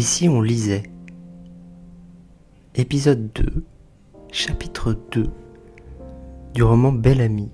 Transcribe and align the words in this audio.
Si 0.00 0.28
on 0.28 0.40
lisait 0.40 0.84
Épisode 2.76 3.32
2, 3.34 3.64
chapitre 4.30 4.96
2 5.10 5.24
du 6.54 6.62
roman 6.62 6.92
Bel 6.92 7.20
Ami 7.20 7.50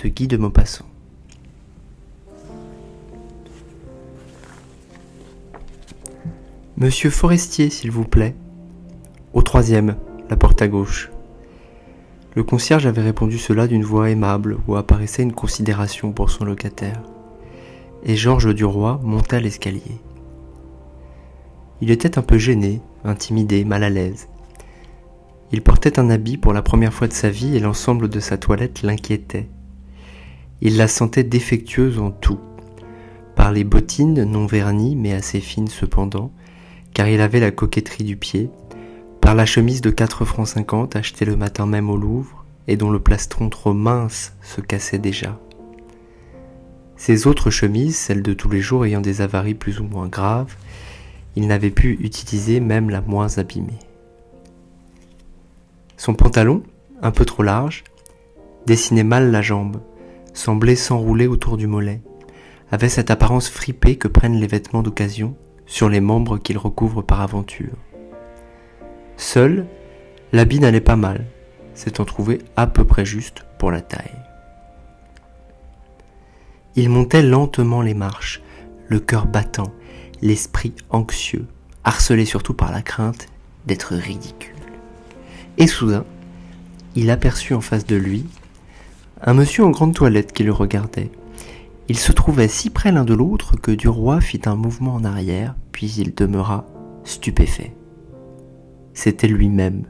de 0.00 0.08
Guy 0.08 0.28
de 0.28 0.36
Maupassant. 0.36 0.86
Monsieur 6.76 7.10
Forestier, 7.10 7.68
s'il 7.68 7.90
vous 7.90 8.04
plaît. 8.04 8.36
Au 9.32 9.42
troisième, 9.42 9.96
la 10.30 10.36
porte 10.36 10.62
à 10.62 10.68
gauche. 10.68 11.10
Le 12.36 12.44
concierge 12.44 12.86
avait 12.86 13.02
répondu 13.02 13.38
cela 13.38 13.66
d'une 13.66 13.84
voix 13.84 14.08
aimable 14.08 14.58
où 14.68 14.76
apparaissait 14.76 15.24
une 15.24 15.32
considération 15.32 16.12
pour 16.12 16.30
son 16.30 16.44
locataire. 16.44 17.02
Et 18.04 18.14
Georges 18.14 18.54
Duroy 18.54 19.00
monta 19.02 19.40
l'escalier. 19.40 20.00
Il 21.82 21.90
était 21.90 22.16
un 22.16 22.22
peu 22.22 22.38
gêné, 22.38 22.80
intimidé, 23.02 23.64
mal 23.64 23.82
à 23.82 23.90
l'aise. 23.90 24.28
Il 25.50 25.62
portait 25.62 25.98
un 25.98 26.10
habit 26.10 26.36
pour 26.36 26.52
la 26.52 26.62
première 26.62 26.94
fois 26.94 27.08
de 27.08 27.12
sa 27.12 27.28
vie 27.28 27.56
et 27.56 27.58
l'ensemble 27.58 28.08
de 28.08 28.20
sa 28.20 28.38
toilette 28.38 28.82
l'inquiétait. 28.82 29.48
Il 30.60 30.76
la 30.76 30.86
sentait 30.86 31.24
défectueuse 31.24 31.98
en 31.98 32.12
tout, 32.12 32.38
par 33.34 33.50
les 33.50 33.64
bottines 33.64 34.22
non 34.22 34.46
vernies 34.46 34.94
mais 34.94 35.12
assez 35.12 35.40
fines 35.40 35.66
cependant, 35.66 36.30
car 36.94 37.08
il 37.08 37.20
avait 37.20 37.40
la 37.40 37.50
coquetterie 37.50 38.04
du 38.04 38.16
pied, 38.16 38.48
par 39.20 39.34
la 39.34 39.44
chemise 39.44 39.80
de 39.80 39.90
4 39.90 40.24
francs 40.24 40.46
50 40.46 40.94
achetée 40.94 41.24
le 41.24 41.34
matin 41.34 41.66
même 41.66 41.90
au 41.90 41.96
Louvre 41.96 42.44
et 42.68 42.76
dont 42.76 42.90
le 42.90 43.00
plastron 43.00 43.48
trop 43.48 43.74
mince 43.74 44.34
se 44.40 44.60
cassait 44.60 44.98
déjà. 44.98 45.36
Ses 46.94 47.26
autres 47.26 47.50
chemises, 47.50 47.96
celles 47.96 48.22
de 48.22 48.34
tous 48.34 48.50
les 48.50 48.60
jours 48.60 48.86
ayant 48.86 49.00
des 49.00 49.20
avaries 49.20 49.54
plus 49.54 49.80
ou 49.80 49.84
moins 49.84 50.06
graves, 50.06 50.54
il 51.36 51.46
n'avait 51.46 51.70
pu 51.70 51.98
utiliser 52.00 52.60
même 52.60 52.90
la 52.90 53.00
moins 53.00 53.38
abîmée. 53.38 53.78
Son 55.96 56.14
pantalon, 56.14 56.62
un 57.00 57.10
peu 57.10 57.24
trop 57.24 57.42
large, 57.42 57.84
dessinait 58.66 59.04
mal 59.04 59.30
la 59.30 59.42
jambe, 59.42 59.80
semblait 60.34 60.76
s'enrouler 60.76 61.26
autour 61.26 61.56
du 61.56 61.66
mollet, 61.66 62.02
avait 62.70 62.88
cette 62.88 63.10
apparence 63.10 63.48
fripée 63.48 63.96
que 63.96 64.08
prennent 64.08 64.40
les 64.40 64.46
vêtements 64.46 64.82
d'occasion 64.82 65.36
sur 65.66 65.88
les 65.88 66.00
membres 66.00 66.38
qu'ils 66.38 66.58
recouvrent 66.58 67.02
par 67.02 67.20
aventure. 67.20 67.76
Seul, 69.16 69.66
l'habit 70.32 70.58
n'allait 70.58 70.80
pas 70.80 70.96
mal, 70.96 71.26
s'étant 71.74 72.04
trouvé 72.04 72.38
à 72.56 72.66
peu 72.66 72.84
près 72.84 73.04
juste 73.04 73.44
pour 73.58 73.70
la 73.70 73.80
taille. 73.80 74.18
Il 76.74 76.88
montait 76.88 77.22
lentement 77.22 77.82
les 77.82 77.94
marches, 77.94 78.42
le 78.88 78.98
cœur 78.98 79.26
battant, 79.26 79.72
l'esprit 80.22 80.72
anxieux, 80.90 81.46
harcelé 81.84 82.24
surtout 82.24 82.54
par 82.54 82.72
la 82.72 82.80
crainte 82.80 83.26
d'être 83.66 83.94
ridicule. 83.94 84.54
Et 85.58 85.66
soudain, 85.66 86.04
il 86.94 87.10
aperçut 87.10 87.54
en 87.54 87.60
face 87.60 87.86
de 87.86 87.96
lui 87.96 88.24
un 89.20 89.34
monsieur 89.34 89.64
en 89.64 89.70
grande 89.70 89.94
toilette 89.94 90.32
qui 90.32 90.42
le 90.42 90.52
regardait. 90.52 91.10
Il 91.88 91.98
se 91.98 92.12
trouvait 92.12 92.48
si 92.48 92.70
près 92.70 92.92
l'un 92.92 93.04
de 93.04 93.14
l'autre 93.14 93.56
que 93.56 93.70
Duroy 93.70 94.20
fit 94.20 94.40
un 94.46 94.56
mouvement 94.56 94.94
en 94.94 95.04
arrière, 95.04 95.54
puis 95.72 95.92
il 95.98 96.14
demeura 96.14 96.66
stupéfait. 97.04 97.74
C'était 98.94 99.28
lui-même, 99.28 99.84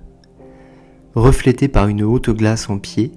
reflété 1.15 1.69
par 1.69 1.89
une 1.89 2.03
haute 2.03 2.31
glace 2.31 2.71
en 2.71 2.79
pied 2.79 3.13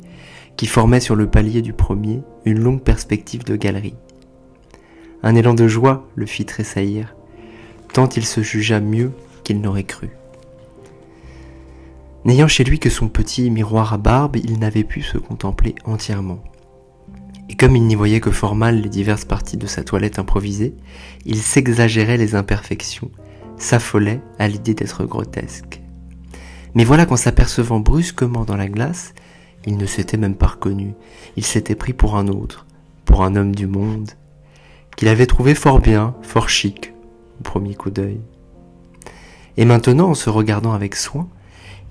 qui 0.58 0.68
formait 0.68 1.00
sur 1.00 1.16
le 1.16 1.30
palier 1.30 1.62
du 1.62 1.74
premier 1.74 2.22
une 2.46 2.60
longue 2.60 2.82
perspective 2.82 3.44
de 3.44 3.56
galerie. 3.56 3.96
Un 5.26 5.34
élan 5.34 5.56
de 5.56 5.68
joie 5.68 6.08
le 6.14 6.28
fit 6.28 6.46
tressaillir, 6.46 7.16
tant 7.94 8.08
il 8.10 8.28
se 8.28 8.42
jugea 8.44 8.80
mieux 8.80 9.12
qu'il 9.44 9.60
n'aurait 9.60 9.84
cru. 9.84 10.12
N'ayant 12.26 12.48
chez 12.48 12.64
lui 12.64 12.78
que 12.78 12.92
son 12.92 13.08
petit 13.08 13.50
miroir 13.50 13.92
à 13.92 13.98
barbe, 13.98 14.36
il 14.36 14.60
n'avait 14.60 14.84
pu 14.84 15.02
se 15.02 15.18
contempler 15.18 15.74
entièrement. 15.84 16.44
Et 17.50 17.56
comme 17.56 17.76
il 17.76 17.88
n'y 17.88 17.96
voyait 17.96 18.20
que 18.20 18.30
fort 18.30 18.54
mal 18.54 18.82
les 18.82 18.90
diverses 18.90 19.26
parties 19.26 19.58
de 19.58 19.66
sa 19.66 19.84
toilette 19.84 20.20
improvisée, 20.20 20.76
il 21.26 21.38
s'exagérait 21.38 22.18
les 22.18 22.36
imperfections, 22.36 23.10
s'affolait 23.58 24.22
à 24.38 24.48
l'idée 24.48 24.76
d'être 24.76 25.06
grotesque. 25.06 25.82
Mais 26.76 26.84
voilà 26.84 27.08
qu'en 27.08 27.18
s'apercevant 27.18 27.80
brusquement 27.80 28.46
dans 28.46 28.58
la 28.58 28.68
glace, 28.68 29.16
il 29.66 29.78
ne 29.78 29.88
s'était 29.88 30.18
même 30.18 30.36
pas 30.36 30.48
reconnu, 30.48 30.94
il 31.36 31.44
s'était 31.44 31.74
pris 31.74 31.94
pour 31.94 32.16
un 32.16 32.28
autre, 32.28 32.68
pour 33.06 33.24
un 33.24 33.36
homme 33.36 33.56
du 33.56 33.66
monde, 33.66 34.12
qu'il 34.96 35.08
avait 35.08 35.26
trouvé 35.26 35.56
fort 35.56 35.80
bien, 35.80 36.16
fort 36.22 36.50
chic, 36.50 36.94
au 37.40 37.44
premier 37.44 37.76
coup 37.76 37.90
d'œil. 37.90 38.20
Et 39.58 39.66
maintenant, 39.66 40.10
en 40.10 40.16
se 40.16 40.30
regardant 40.30 40.74
avec 40.74 40.96
soin, 40.96 41.28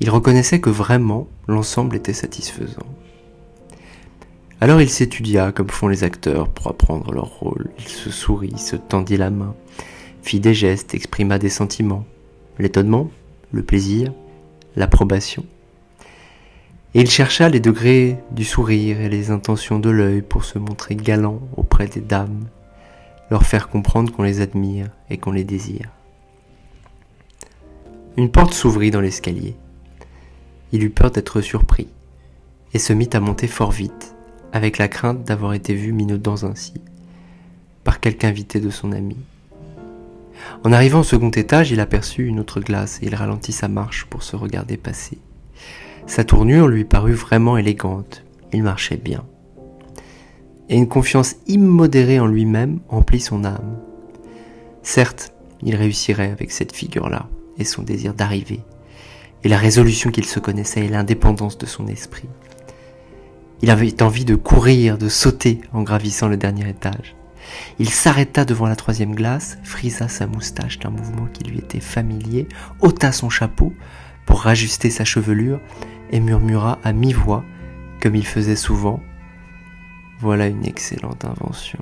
il 0.01 0.11
reconnaissait 0.11 0.61
que 0.61 0.71
vraiment 0.71 1.29
l'ensemble 1.47 1.97
était 1.97 2.13
satisfaisant. 2.13 2.87
Alors 4.61 4.81
il 4.81 4.89
s'étudia 4.89 5.53
comme 5.53 5.69
font 5.69 5.89
les 5.89 6.05
acteurs 6.05 6.49
pour 6.49 6.69
apprendre 6.69 7.13
leur 7.13 7.27
rôle. 7.27 7.71
Il 7.79 7.89
se 7.89 8.11
sourit, 8.11 8.59
se 8.59 8.77
tendit 8.77 9.17
la 9.17 9.31
main, 9.31 9.55
fit 10.23 10.41
des 10.41 10.55
gestes, 10.55 10.95
exprima 10.95 11.39
des 11.39 11.51
sentiments, 11.51 12.07
l'étonnement, 12.59 13.11
le 13.53 13.63
plaisir, 13.63 14.13
l'approbation. 14.77 15.45
Et 16.95 17.01
il 17.01 17.11
chercha 17.11 17.49
les 17.49 17.61
degrés 17.61 18.17
du 18.31 18.45
sourire 18.45 19.01
et 19.01 19.09
les 19.09 19.31
intentions 19.31 19.81
de 19.81 19.91
l'œil 19.91 20.23
pour 20.23 20.45
se 20.45 20.59
montrer 20.59 20.95
galant 20.95 21.41
auprès 21.57 21.89
des 21.89 22.01
dames 22.01 22.47
leur 23.31 23.45
faire 23.45 23.69
comprendre 23.69 24.13
qu'on 24.13 24.23
les 24.23 24.41
admire 24.41 24.89
et 25.11 25.19
qu'on 25.19 25.33
les 25.33 25.45
désire. 25.45 25.91
Une 28.17 28.31
porte 28.31 28.55
s'ouvrit 28.55 28.91
dans 28.91 29.01
l'escalier. 29.01 29.57
Il 30.73 30.85
eut 30.85 30.91
peur 30.91 31.11
d'être 31.11 31.41
surpris 31.41 31.89
et 32.73 32.79
se 32.79 32.93
mit 32.93 33.11
à 33.13 33.21
monter 33.21 33.47
fort 33.47 33.71
vite, 33.71 34.15
avec 34.53 34.79
la 34.79 34.89
crainte 34.89 35.25
d'avoir 35.25 35.55
été 35.55 35.75
vu 35.75 35.93
minaudant 35.93 36.45
ainsi 36.45 36.75
par 37.85 38.01
quelque 38.01 38.25
invité 38.25 38.61
de 38.61 38.71
son 38.71 38.93
ami. 38.93 39.17
En 40.65 40.73
arrivant 40.73 41.01
au 41.01 41.05
second 41.05 41.31
étage, 41.31 41.71
il 41.71 41.81
aperçut 41.81 42.27
une 42.27 42.41
autre 42.41 42.61
glace 42.61 42.99
et 43.03 43.07
il 43.07 43.15
ralentit 43.15 43.53
sa 43.53 43.69
marche 43.69 44.07
pour 44.07 44.23
se 44.23 44.37
regarder 44.37 44.77
passer. 44.77 45.19
Sa 46.07 46.25
tournure 46.25 46.67
lui 46.67 46.85
parut 46.85 47.13
vraiment 47.13 47.57
élégante. 47.57 48.25
Il 48.53 48.63
marchait 48.63 48.97
bien 48.97 49.25
et 50.69 50.77
une 50.77 50.89
confiance 50.89 51.37
immodérée 51.47 52.21
en 52.21 52.27
lui-même 52.27 52.81
emplit 52.89 53.21
son 53.21 53.45
âme. 53.45 53.79
Certes, 54.83 55.33
il 55.63 55.77
réussirait 55.77 56.31
avec 56.31 56.53
cette 56.53 56.75
figure-là, 56.75 57.29
et 57.59 57.65
son 57.65 57.83
désir 57.83 58.15
d'arriver, 58.15 58.61
et 59.43 59.49
la 59.49 59.59
résolution 59.59 60.11
qu'il 60.11 60.25
se 60.25 60.41
connaissait 60.41 60.85
et 60.85 60.89
l'indépendance 60.89 61.59
de 61.59 61.67
son 61.67 61.87
esprit. 61.87 62.29
Il 63.63 63.71
avait 63.71 64.03
envie 64.03 64.25
de 64.25 64.35
courir, 64.35 64.99
de 64.99 65.09
sauter 65.09 65.61
en 65.73 65.83
gravissant 65.83 66.29
le 66.29 66.37
dernier 66.37 66.69
étage. 66.69 67.15
Il 67.79 67.91
s'arrêta 67.91 68.45
devant 68.45 68.67
la 68.67 68.77
troisième 68.77 69.15
glace, 69.15 69.59
frisa 69.63 70.09
sa 70.09 70.27
moustache 70.27 70.79
d'un 70.79 70.91
mouvement 70.91 71.27
qui 71.33 71.45
lui 71.45 71.59
était 71.59 71.81
familier, 71.81 72.49
ôta 72.81 73.13
son 73.13 73.31
chapeau 73.31 73.73
pour 74.27 74.41
rajuster 74.41 74.91
sa 74.91 75.05
chevelure 75.05 75.61
et 76.11 76.21
murmura 76.21 76.79
à 76.85 76.93
mi-voix, 76.93 77.45
comme 78.01 78.17
il 78.17 78.27
faisait 78.27 78.57
souvent, 78.57 79.01
voilà 80.25 80.47
une 80.47 80.65
excellente 80.65 81.27
invention. 81.27 81.81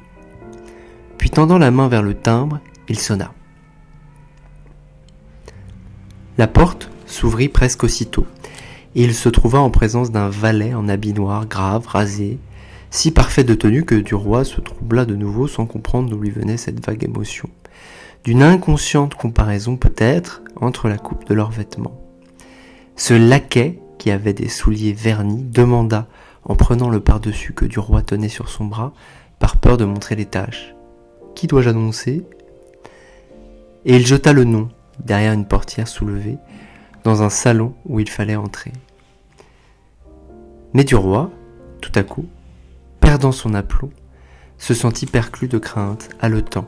Puis 1.16 1.30
tendant 1.30 1.58
la 1.58 1.70
main 1.70 1.86
vers 1.86 2.02
le 2.02 2.14
timbre, 2.14 2.58
il 2.88 2.98
sonna. 2.98 3.32
La 6.38 6.48
porte 6.48 6.90
s'ouvrit 7.06 7.48
presque 7.48 7.84
aussitôt, 7.84 8.26
et 8.96 9.04
il 9.04 9.14
se 9.14 9.28
trouva 9.28 9.60
en 9.60 9.70
présence 9.70 10.10
d'un 10.10 10.28
valet 10.28 10.74
en 10.74 10.88
habit 10.88 11.12
noir, 11.12 11.46
grave, 11.46 11.86
rasé, 11.86 12.40
si 12.90 13.12
parfait 13.12 13.44
de 13.44 13.54
tenue 13.54 13.84
que 13.84 13.94
du 13.94 14.16
roi 14.16 14.44
se 14.44 14.60
troubla 14.60 15.04
de 15.04 15.14
nouveau 15.14 15.46
sans 15.46 15.66
comprendre 15.66 16.10
d'où 16.10 16.18
lui 16.18 16.30
venait 16.30 16.56
cette 16.56 16.84
vague 16.84 17.04
émotion. 17.04 17.48
D'une 18.24 18.42
inconsciente 18.42 19.14
comparaison 19.14 19.76
peut-être 19.76 20.42
entre 20.60 20.88
la 20.88 20.98
coupe 20.98 21.28
de 21.28 21.34
leurs 21.34 21.52
vêtements. 21.52 22.00
Ce 22.96 23.14
laquais, 23.14 23.78
qui 23.98 24.10
avait 24.10 24.34
des 24.34 24.48
souliers 24.48 24.92
vernis, 24.92 25.44
demanda 25.44 26.08
en 26.44 26.56
prenant 26.56 26.90
le 26.90 27.00
par-dessus 27.00 27.52
que 27.52 27.64
du 27.64 27.78
roi 27.78 28.02
tenait 28.02 28.28
sur 28.28 28.48
son 28.48 28.64
bras, 28.64 28.92
par 29.38 29.56
peur 29.56 29.76
de 29.76 29.84
montrer 29.84 30.16
les 30.16 30.26
taches. 30.26 30.74
Qui 31.34 31.46
dois-je 31.46 31.70
annoncer? 31.70 32.24
Et 33.84 33.96
il 33.96 34.06
jeta 34.06 34.32
le 34.32 34.44
nom, 34.44 34.68
derrière 35.04 35.32
une 35.32 35.46
portière 35.46 35.88
soulevée, 35.88 36.38
dans 37.04 37.22
un 37.22 37.30
salon 37.30 37.74
où 37.84 38.00
il 38.00 38.08
fallait 38.08 38.36
entrer. 38.36 38.72
Mais 40.72 40.84
du 40.84 40.94
roi, 40.94 41.30
tout 41.80 41.92
à 41.94 42.02
coup, 42.02 42.26
perdant 43.00 43.32
son 43.32 43.54
aplomb, 43.54 43.90
se 44.58 44.74
sentit 44.74 45.06
perclus 45.06 45.48
de 45.48 45.58
crainte, 45.58 46.08
haletant. 46.20 46.66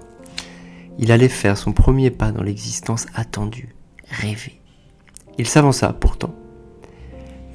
Il 0.98 1.12
allait 1.12 1.28
faire 1.28 1.56
son 1.56 1.72
premier 1.72 2.10
pas 2.10 2.32
dans 2.32 2.42
l'existence 2.42 3.06
attendue, 3.14 3.74
rêvée. 4.10 4.60
Il 5.38 5.46
s'avança 5.46 5.92
pourtant, 5.92 6.34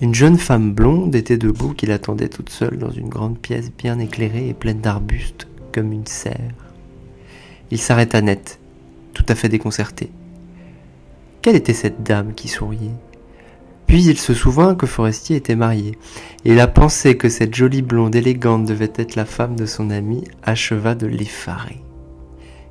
une 0.02 0.16
jeune 0.16 0.38
femme 0.38 0.72
blonde 0.72 1.14
était 1.14 1.38
debout 1.38 1.74
qui 1.74 1.86
l'attendait 1.86 2.30
toute 2.30 2.50
seule 2.50 2.78
dans 2.78 2.90
une 2.90 3.10
grande 3.10 3.38
pièce 3.38 3.70
bien 3.78 4.00
éclairée 4.00 4.48
et 4.48 4.54
pleine 4.54 4.80
d'arbustes 4.80 5.48
comme 5.74 5.92
une 5.92 6.08
serre. 6.08 6.54
Il 7.70 7.80
s'arrêta 7.80 8.22
net, 8.22 8.60
tout 9.14 9.26
à 9.28 9.36
fait 9.36 9.50
déconcerté. 9.50 10.10
Quelle 11.42 11.58
était 11.58 11.74
cette 11.74 12.02
dame 12.02 12.34
qui 12.34 12.48
souriait? 12.48 12.96
Puis 13.88 14.06
il 14.06 14.18
se 14.18 14.34
souvint 14.34 14.76
que 14.76 14.86
Forestier 14.86 15.36
était 15.36 15.56
marié, 15.56 15.98
et 16.46 16.56
la 16.56 16.68
pensée 16.68 17.18
que 17.18 17.28
cette 17.28 17.56
jolie 17.56 17.82
blonde 17.82 18.16
élégante 18.16 18.66
devait 18.66 18.94
être 18.96 19.16
la 19.16 19.26
femme 19.26 19.56
de 19.56 19.66
son 19.66 19.90
ami 19.90 20.24
acheva 20.44 20.96
de 20.96 21.08
l'effarer. 21.08 21.82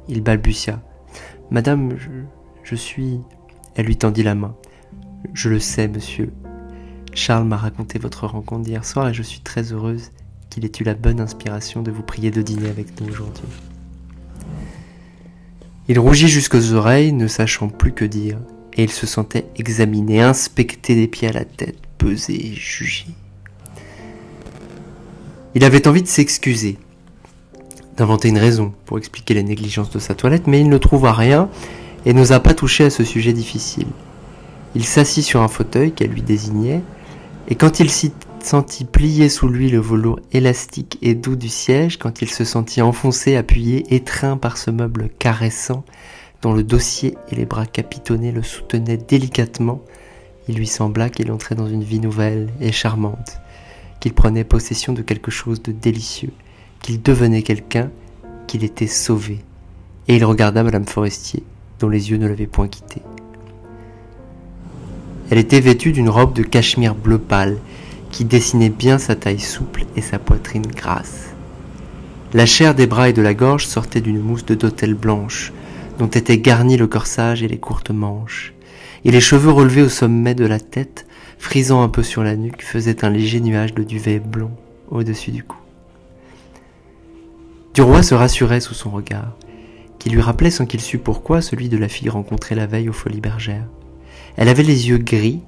Il 0.08 0.22
balbutia. 0.22 0.80
Madame, 1.50 1.96
je, 1.98 2.08
je 2.62 2.74
suis. 2.74 3.20
Elle 3.74 3.86
lui 3.86 3.96
tendit 3.96 4.22
la 4.22 4.34
main. 4.34 4.54
Je 5.34 5.50
le 5.50 5.58
sais, 5.58 5.88
monsieur. 5.88 6.32
Charles 7.18 7.48
m'a 7.48 7.56
raconté 7.56 7.98
votre 7.98 8.28
rencontre 8.28 8.62
d'hier 8.62 8.84
soir 8.84 9.08
et 9.08 9.12
je 9.12 9.24
suis 9.24 9.40
très 9.40 9.72
heureuse 9.72 10.12
qu'il 10.50 10.64
ait 10.64 10.72
eu 10.78 10.84
la 10.84 10.94
bonne 10.94 11.20
inspiration 11.20 11.82
de 11.82 11.90
vous 11.90 12.04
prier 12.04 12.30
de 12.30 12.42
dîner 12.42 12.68
avec 12.68 13.00
nous 13.00 13.08
aujourd'hui. 13.08 13.42
Il 15.88 15.98
rougit 15.98 16.28
jusqu'aux 16.28 16.74
oreilles, 16.74 17.12
ne 17.12 17.26
sachant 17.26 17.68
plus 17.68 17.90
que 17.90 18.04
dire, 18.04 18.38
et 18.74 18.84
il 18.84 18.90
se 18.90 19.04
sentait 19.04 19.46
examiné, 19.56 20.22
inspecté 20.22 20.94
des 20.94 21.08
pieds 21.08 21.26
à 21.26 21.32
la 21.32 21.44
tête, 21.44 21.80
pesé, 21.98 22.52
jugé. 22.54 23.06
Il 25.56 25.64
avait 25.64 25.88
envie 25.88 26.02
de 26.02 26.08
s'excuser, 26.08 26.78
d'inventer 27.96 28.28
une 28.28 28.38
raison 28.38 28.72
pour 28.86 28.96
expliquer 28.96 29.34
les 29.34 29.42
négligences 29.42 29.90
de 29.90 29.98
sa 29.98 30.14
toilette, 30.14 30.46
mais 30.46 30.60
il 30.60 30.68
ne 30.68 30.78
trouva 30.78 31.12
rien 31.12 31.50
et 32.06 32.12
n'osa 32.12 32.38
pas 32.38 32.54
toucher 32.54 32.84
à 32.84 32.90
ce 32.90 33.02
sujet 33.02 33.32
difficile. 33.32 33.88
Il 34.76 34.84
s'assit 34.84 35.24
sur 35.24 35.42
un 35.42 35.48
fauteuil 35.48 35.90
qu'elle 35.90 36.10
lui 36.10 36.22
désignait, 36.22 36.82
et 37.48 37.54
quand 37.54 37.80
il 37.80 37.90
s'y 37.90 38.12
sentit 38.40 38.84
plier 38.84 39.30
sous 39.30 39.48
lui 39.48 39.70
le 39.70 39.80
velours 39.80 40.20
élastique 40.32 40.98
et 41.00 41.14
doux 41.14 41.34
du 41.34 41.48
siège, 41.48 41.98
quand 41.98 42.20
il 42.20 42.28
se 42.28 42.44
sentit 42.44 42.82
enfoncé, 42.82 43.36
appuyé, 43.36 43.94
étreint 43.94 44.36
par 44.36 44.58
ce 44.58 44.70
meuble 44.70 45.08
caressant, 45.18 45.84
dont 46.42 46.52
le 46.52 46.62
dossier 46.62 47.16
et 47.30 47.34
les 47.34 47.46
bras 47.46 47.66
capitonnés 47.66 48.32
le 48.32 48.42
soutenaient 48.42 48.98
délicatement, 48.98 49.82
il 50.46 50.56
lui 50.56 50.66
sembla 50.66 51.08
qu'il 51.08 51.32
entrait 51.32 51.54
dans 51.54 51.66
une 51.66 51.82
vie 51.82 52.00
nouvelle 52.00 52.50
et 52.60 52.70
charmante, 52.70 53.40
qu'il 54.00 54.12
prenait 54.12 54.44
possession 54.44 54.92
de 54.92 55.02
quelque 55.02 55.30
chose 55.30 55.62
de 55.62 55.72
délicieux, 55.72 56.32
qu'il 56.82 57.02
devenait 57.02 57.42
quelqu'un, 57.42 57.90
qu'il 58.46 58.62
était 58.62 58.86
sauvé. 58.86 59.38
Et 60.06 60.16
il 60.16 60.24
regarda 60.24 60.62
Madame 60.62 60.86
Forestier, 60.86 61.42
dont 61.80 61.88
les 61.88 62.10
yeux 62.10 62.18
ne 62.18 62.28
l'avaient 62.28 62.46
point 62.46 62.68
quitté. 62.68 63.02
Elle 65.30 65.38
était 65.38 65.60
vêtue 65.60 65.92
d'une 65.92 66.08
robe 66.08 66.32
de 66.32 66.42
cachemire 66.42 66.94
bleu 66.94 67.18
pâle, 67.18 67.58
qui 68.10 68.24
dessinait 68.24 68.70
bien 68.70 68.98
sa 68.98 69.14
taille 69.14 69.40
souple 69.40 69.84
et 69.94 70.00
sa 70.00 70.18
poitrine 70.18 70.66
grasse. 70.66 71.34
La 72.32 72.46
chair 72.46 72.74
des 72.74 72.86
bras 72.86 73.08
et 73.08 73.12
de 73.12 73.22
la 73.22 73.34
gorge 73.34 73.66
sortait 73.66 74.00
d'une 74.00 74.20
mousse 74.20 74.44
de 74.44 74.54
dentelle 74.54 74.94
blanche, 74.94 75.52
dont 75.98 76.08
étaient 76.08 76.38
garnis 76.38 76.76
le 76.76 76.86
corsage 76.86 77.42
et 77.42 77.48
les 77.48 77.58
courtes 77.58 77.90
manches, 77.90 78.54
et 79.04 79.10
les 79.10 79.20
cheveux 79.20 79.50
relevés 79.50 79.82
au 79.82 79.88
sommet 79.88 80.34
de 80.34 80.46
la 80.46 80.60
tête, 80.60 81.06
frisant 81.38 81.82
un 81.82 81.88
peu 81.88 82.02
sur 82.02 82.22
la 82.22 82.36
nuque, 82.36 82.62
faisaient 82.62 83.04
un 83.04 83.10
léger 83.10 83.40
nuage 83.40 83.74
de 83.74 83.82
duvet 83.82 84.18
blond 84.18 84.52
au-dessus 84.90 85.30
du 85.30 85.42
cou. 85.42 85.58
Du 87.74 87.82
roi 87.82 88.02
se 88.02 88.14
rassurait 88.14 88.60
sous 88.60 88.74
son 88.74 88.90
regard, 88.90 89.36
qui 89.98 90.10
lui 90.10 90.20
rappelait 90.20 90.50
sans 90.50 90.66
qu'il 90.66 90.80
sût 90.80 90.98
pourquoi 90.98 91.42
celui 91.42 91.68
de 91.68 91.78
la 91.78 91.88
fille 91.88 92.08
rencontrée 92.08 92.54
la 92.54 92.66
veille 92.66 92.88
aux 92.88 92.94
Folies 92.94 93.20
Bergères. 93.20 93.68
Elle 94.38 94.48
avait 94.48 94.62
les 94.62 94.88
yeux 94.88 94.98
gris 94.98 95.42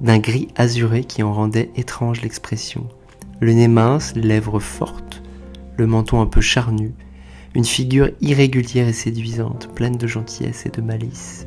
d'un 0.00 0.18
gris 0.18 0.48
azuré 0.56 1.04
qui 1.04 1.22
en 1.22 1.32
rendait 1.32 1.70
étrange 1.76 2.22
l'expression. 2.22 2.88
Le 3.38 3.52
nez 3.52 3.68
mince, 3.68 4.14
les 4.16 4.22
lèvres 4.22 4.58
fortes, 4.58 5.22
le 5.76 5.86
menton 5.86 6.20
un 6.20 6.26
peu 6.26 6.40
charnu, 6.40 6.92
une 7.54 7.64
figure 7.64 8.10
irrégulière 8.20 8.88
et 8.88 8.92
séduisante, 8.92 9.68
pleine 9.76 9.96
de 9.96 10.08
gentillesse 10.08 10.66
et 10.66 10.70
de 10.70 10.82
malice. 10.82 11.46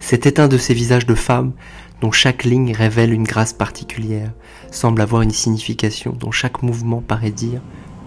C'était 0.00 0.38
un 0.38 0.46
de 0.46 0.58
ces 0.58 0.74
visages 0.74 1.06
de 1.06 1.14
femme 1.16 1.52
dont 2.00 2.12
chaque 2.12 2.44
ligne 2.44 2.72
révèle 2.72 3.12
une 3.12 3.24
grâce 3.24 3.52
particulière, 3.52 4.30
semble 4.70 5.00
avoir 5.00 5.22
une 5.22 5.32
signification, 5.32 6.14
dont 6.18 6.30
chaque 6.30 6.62
mouvement 6.62 7.00
paraît 7.00 7.30
dire 7.32 7.60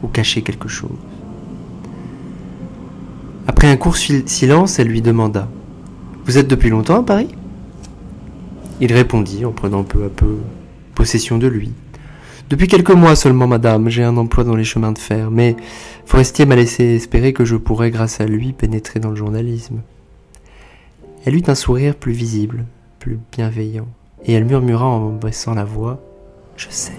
ou 0.03 0.07
cacher 0.07 0.41
quelque 0.41 0.69
chose. 0.69 0.97
Après 3.45 3.67
un 3.67 3.77
court 3.77 3.97
silence, 3.97 4.79
elle 4.79 4.87
lui 4.87 5.01
demanda 5.01 5.49
Vous 6.25 6.39
êtes 6.39 6.47
depuis 6.47 6.69
longtemps 6.69 7.01
à 7.01 7.03
Paris? 7.03 7.29
Il 8.81 8.91
répondit 8.91 9.45
en 9.45 9.51
prenant 9.51 9.83
peu 9.83 10.05
à 10.05 10.09
peu 10.09 10.37
possession 10.95 11.37
de 11.37 11.45
lui. 11.45 11.71
Depuis 12.49 12.67
quelques 12.67 12.91
mois 12.91 13.15
seulement, 13.15 13.47
madame, 13.47 13.89
j'ai 13.89 14.03
un 14.03 14.17
emploi 14.17 14.43
dans 14.43 14.55
les 14.55 14.63
chemins 14.63 14.91
de 14.91 14.97
fer, 14.97 15.29
mais 15.29 15.55
Forestier 16.05 16.45
m'a 16.45 16.55
laissé 16.55 16.83
espérer 16.95 17.31
que 17.31 17.45
je 17.45 17.55
pourrais, 17.55 17.91
grâce 17.91 18.21
à 18.21 18.25
lui, 18.25 18.53
pénétrer 18.53 18.99
dans 18.99 19.11
le 19.11 19.15
journalisme. 19.15 19.81
Elle 21.25 21.35
eut 21.35 21.43
un 21.47 21.55
sourire 21.55 21.95
plus 21.95 22.11
visible, 22.11 22.65
plus 22.99 23.19
bienveillant, 23.31 23.87
et 24.25 24.33
elle 24.33 24.45
murmura 24.45 24.85
en 24.85 25.09
baissant 25.11 25.53
la 25.53 25.63
voix 25.63 25.99
Je 26.57 26.67
sais. 26.69 26.97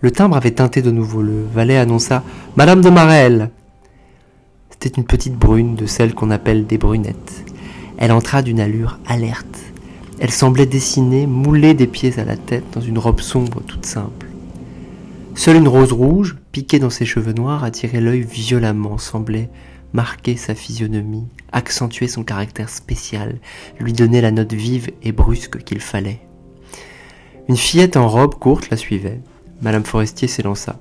Le 0.00 0.10
timbre 0.10 0.36
avait 0.36 0.50
teinté 0.52 0.82
de 0.82 0.90
nouveau. 0.90 1.22
Le 1.22 1.44
valet 1.54 1.76
annonça 1.76 2.22
Madame 2.56 2.80
de 2.82 2.90
Marelle. 2.90 3.50
C'était 4.84 5.00
une 5.00 5.06
petite 5.06 5.38
brune 5.38 5.76
de 5.76 5.86
celles 5.86 6.14
qu'on 6.14 6.30
appelle 6.30 6.66
des 6.66 6.76
brunettes. 6.76 7.46
Elle 7.96 8.12
entra 8.12 8.42
d'une 8.42 8.60
allure 8.60 8.98
alerte. 9.06 9.58
Elle 10.20 10.30
semblait 10.30 10.66
dessiner, 10.66 11.26
mouler 11.26 11.72
des 11.72 11.86
pieds 11.86 12.18
à 12.18 12.24
la 12.26 12.36
tête 12.36 12.64
dans 12.74 12.82
une 12.82 12.98
robe 12.98 13.20
sombre 13.20 13.62
toute 13.62 13.86
simple. 13.86 14.26
Seule 15.34 15.56
une 15.56 15.68
rose 15.68 15.94
rouge, 15.94 16.36
piquée 16.52 16.80
dans 16.80 16.90
ses 16.90 17.06
cheveux 17.06 17.32
noirs, 17.32 17.64
attirait 17.64 18.02
l'œil 18.02 18.24
violemment, 18.30 18.98
semblait 18.98 19.48
marquer 19.94 20.36
sa 20.36 20.54
physionomie, 20.54 21.28
accentuer 21.50 22.06
son 22.06 22.22
caractère 22.22 22.68
spécial, 22.68 23.38
lui 23.80 23.94
donner 23.94 24.20
la 24.20 24.32
note 24.32 24.52
vive 24.52 24.90
et 25.02 25.12
brusque 25.12 25.64
qu'il 25.64 25.80
fallait. 25.80 26.20
Une 27.48 27.56
fillette 27.56 27.96
en 27.96 28.06
robe 28.06 28.34
courte 28.34 28.68
la 28.68 28.76
suivait. 28.76 29.22
Madame 29.62 29.84
Forestier 29.84 30.28
s'élança. 30.28 30.78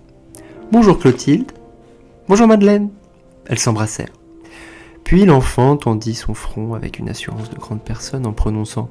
Bonjour 0.74 1.00
Clotilde. 1.00 1.54
Bonjour 2.28 2.48
Madeleine. 2.48 2.90
Elles 3.48 3.60
s'embrassèrent. 3.60 4.13
Puis 5.04 5.25
l'enfant 5.25 5.75
tendit 5.75 6.16
son 6.16 6.34
front 6.34 6.74
avec 6.74 7.00
une 7.00 7.10
assurance 7.10 7.50
de 7.50 7.60
grande 7.60 7.81
personne 7.81 8.25
en 8.25 8.31
prononçant 8.31 8.90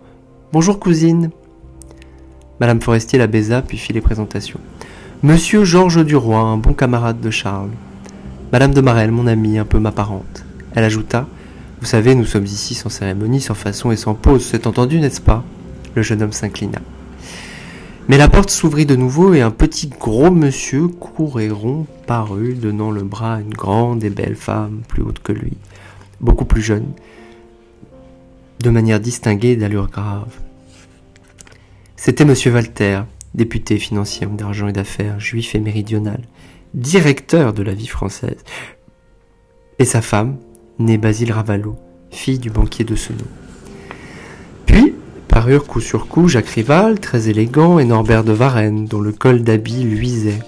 Bonjour 0.52 0.78
cousine. 0.78 1.30
Madame 2.60 2.80
Forestier 2.80 3.18
la 3.18 3.26
baisa 3.26 3.62
puis 3.62 3.78
fit 3.78 3.94
les 3.94 4.02
présentations. 4.02 4.60
Monsieur 5.22 5.64
Georges 5.64 6.04
Duroy, 6.04 6.36
un 6.36 6.58
bon 6.58 6.74
camarade 6.74 7.20
de 7.20 7.30
Charles. 7.30 7.70
Madame 8.52 8.74
de 8.74 8.82
Marelle, 8.82 9.10
mon 9.10 9.26
amie, 9.26 9.56
un 9.56 9.64
peu 9.64 9.78
ma 9.78 9.92
parente. 9.92 10.44
Elle 10.74 10.84
ajouta 10.84 11.26
Vous 11.80 11.86
savez, 11.86 12.14
nous 12.14 12.26
sommes 12.26 12.44
ici 12.44 12.74
sans 12.74 12.90
cérémonie, 12.90 13.40
sans 13.40 13.54
façon 13.54 13.90
et 13.90 13.96
sans 13.96 14.14
pause, 14.14 14.44
c'est 14.44 14.66
entendu, 14.66 15.00
n'est-ce 15.00 15.22
pas? 15.22 15.42
Le 15.94 16.02
jeune 16.02 16.22
homme 16.22 16.32
s'inclina. 16.32 16.80
Mais 18.08 18.18
la 18.18 18.28
porte 18.28 18.50
s'ouvrit 18.50 18.86
de 18.86 18.96
nouveau 18.96 19.32
et 19.32 19.40
un 19.40 19.50
petit 19.50 19.88
gros 19.88 20.30
monsieur, 20.30 20.88
court 20.88 21.40
et 21.40 21.50
rond, 21.50 21.86
parut, 22.06 22.54
donnant 22.54 22.90
le 22.90 23.02
bras 23.02 23.36
à 23.36 23.40
une 23.40 23.54
grande 23.54 24.04
et 24.04 24.10
belle 24.10 24.36
femme 24.36 24.82
plus 24.88 25.02
haute 25.02 25.20
que 25.20 25.32
lui 25.32 25.56
beaucoup 26.22 26.44
plus 26.44 26.62
jeune, 26.62 26.92
de 28.60 28.70
manière 28.70 29.00
distinguée 29.00 29.50
et 29.50 29.56
d'allure 29.56 29.90
grave. 29.90 30.32
C'était 31.96 32.24
M. 32.24 32.34
Walter, 32.54 33.02
député 33.34 33.78
financier, 33.78 34.26
d'argent 34.26 34.68
et 34.68 34.72
d'affaires, 34.72 35.20
juif 35.20 35.54
et 35.54 35.60
méridional, 35.60 36.22
directeur 36.74 37.52
de 37.52 37.62
la 37.62 37.74
vie 37.74 37.86
française, 37.88 38.42
et 39.78 39.84
sa 39.84 40.00
femme, 40.00 40.38
née 40.78 40.96
Basile 40.96 41.32
Ravalot, 41.32 41.76
fille 42.10 42.38
du 42.38 42.50
banquier 42.50 42.84
de 42.84 42.94
ce 42.94 43.12
nom. 43.12 43.26
Puis 44.64 44.94
parurent 45.32 45.66
coup 45.66 45.80
sur 45.80 46.08
coup 46.08 46.28
Jacques 46.28 46.50
Rival, 46.50 47.00
très 47.00 47.30
élégant, 47.30 47.78
et 47.78 47.86
Norbert 47.86 48.22
de 48.22 48.32
Varennes, 48.32 48.84
dont 48.84 49.00
le 49.00 49.12
col 49.12 49.42
d'habit 49.42 49.82
luisait, 49.82 50.40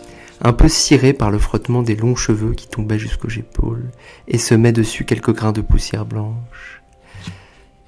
un 0.42 0.52
peu 0.52 0.68
ciré 0.68 1.14
par 1.14 1.30
le 1.30 1.38
frottement 1.38 1.82
des 1.82 1.96
longs 1.96 2.16
cheveux 2.16 2.52
qui 2.52 2.68
tombaient 2.68 2.98
jusqu'aux 2.98 3.30
épaules, 3.30 3.90
et 4.28 4.36
semait 4.36 4.72
dessus 4.72 5.06
quelques 5.06 5.34
grains 5.34 5.52
de 5.52 5.62
poussière 5.62 6.04
blanche. 6.04 6.82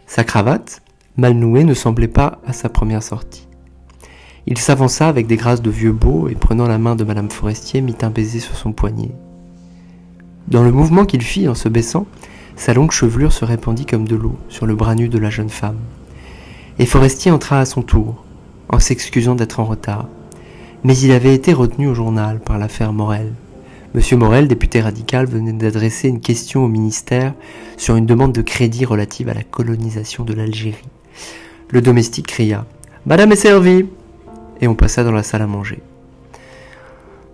Sa 0.07 0.25
cravate, 0.25 0.81
mal 1.19 1.35
nouée, 1.35 1.65
ne 1.65 1.75
semblait 1.75 2.09
pas 2.09 2.41
à 2.47 2.55
sa 2.55 2.71
première 2.71 3.03
sortie. 3.03 3.47
Il 4.47 4.57
s'avança 4.57 5.07
avec 5.07 5.27
des 5.27 5.37
grâces 5.37 5.61
de 5.61 5.71
vieux 5.71 5.93
beau 5.93 6.29
et 6.29 6.35
prenant 6.35 6.67
la 6.67 6.79
main 6.79 6.97
de 6.97 7.05
Madame 7.05 7.31
Forestier, 7.31 7.83
mit 7.83 7.97
un 8.01 8.11
baiser 8.11 8.41
sur 8.41 8.57
son 8.57 8.73
poignet. 8.73 9.13
Dans 10.49 10.65
le 10.65 10.73
mouvement 10.73 11.05
qu'il 11.05 11.23
fit 11.23 11.47
en 11.47 11.55
se 11.55 11.69
baissant, 11.69 12.07
sa 12.57 12.73
longue 12.73 12.91
chevelure 12.91 13.35
se 13.35 13.45
répandit 13.45 13.85
comme 13.85 14.09
de 14.09 14.17
l'eau 14.17 14.39
sur 14.49 14.65
le 14.65 14.75
bras 14.75 14.95
nu 14.95 15.11
de 15.11 15.19
la 15.19 15.29
jeune 15.29 15.51
femme. 15.51 15.77
Et 16.79 16.87
Forestier 16.87 17.31
entra 17.31 17.61
à 17.61 17.65
son 17.65 17.83
tour, 17.83 18.25
en 18.69 18.79
s'excusant 18.79 19.35
d'être 19.35 19.61
en 19.61 19.65
retard 19.65 20.07
mais 20.87 20.97
il 20.99 21.11
avait 21.11 21.35
été 21.35 21.53
retenu 21.53 21.89
au 21.89 21.95
journal 21.95 22.39
par 22.39 22.59
l'affaire 22.59 22.93
Morel. 22.93 23.33
Monsieur 23.95 24.17
Morel, 24.17 24.47
député 24.47 24.81
radical, 24.81 25.27
venait 25.27 25.53
d'adresser 25.53 26.07
une 26.09 26.21
question 26.21 26.65
au 26.65 26.69
ministère 26.69 27.35
sur 27.77 27.97
une 27.97 28.07
demande 28.07 28.33
de 28.33 28.41
crédit 28.41 28.85
relative 28.85 29.29
à 29.29 29.35
la 29.35 29.43
colonisation 29.43 30.23
de 30.23 30.33
l'Algérie. 30.33 30.89
Le 31.71 31.81
domestique 31.81 32.29
cria 32.29 32.67
Madame 33.05 33.33
est 33.33 33.37
servie 33.37 33.87
et 34.61 34.69
on 34.69 34.77
passa 34.77 35.03
dans 35.03 35.11
la 35.11 35.25
salle 35.25 35.43
à 35.43 35.49
manger. 35.49 35.81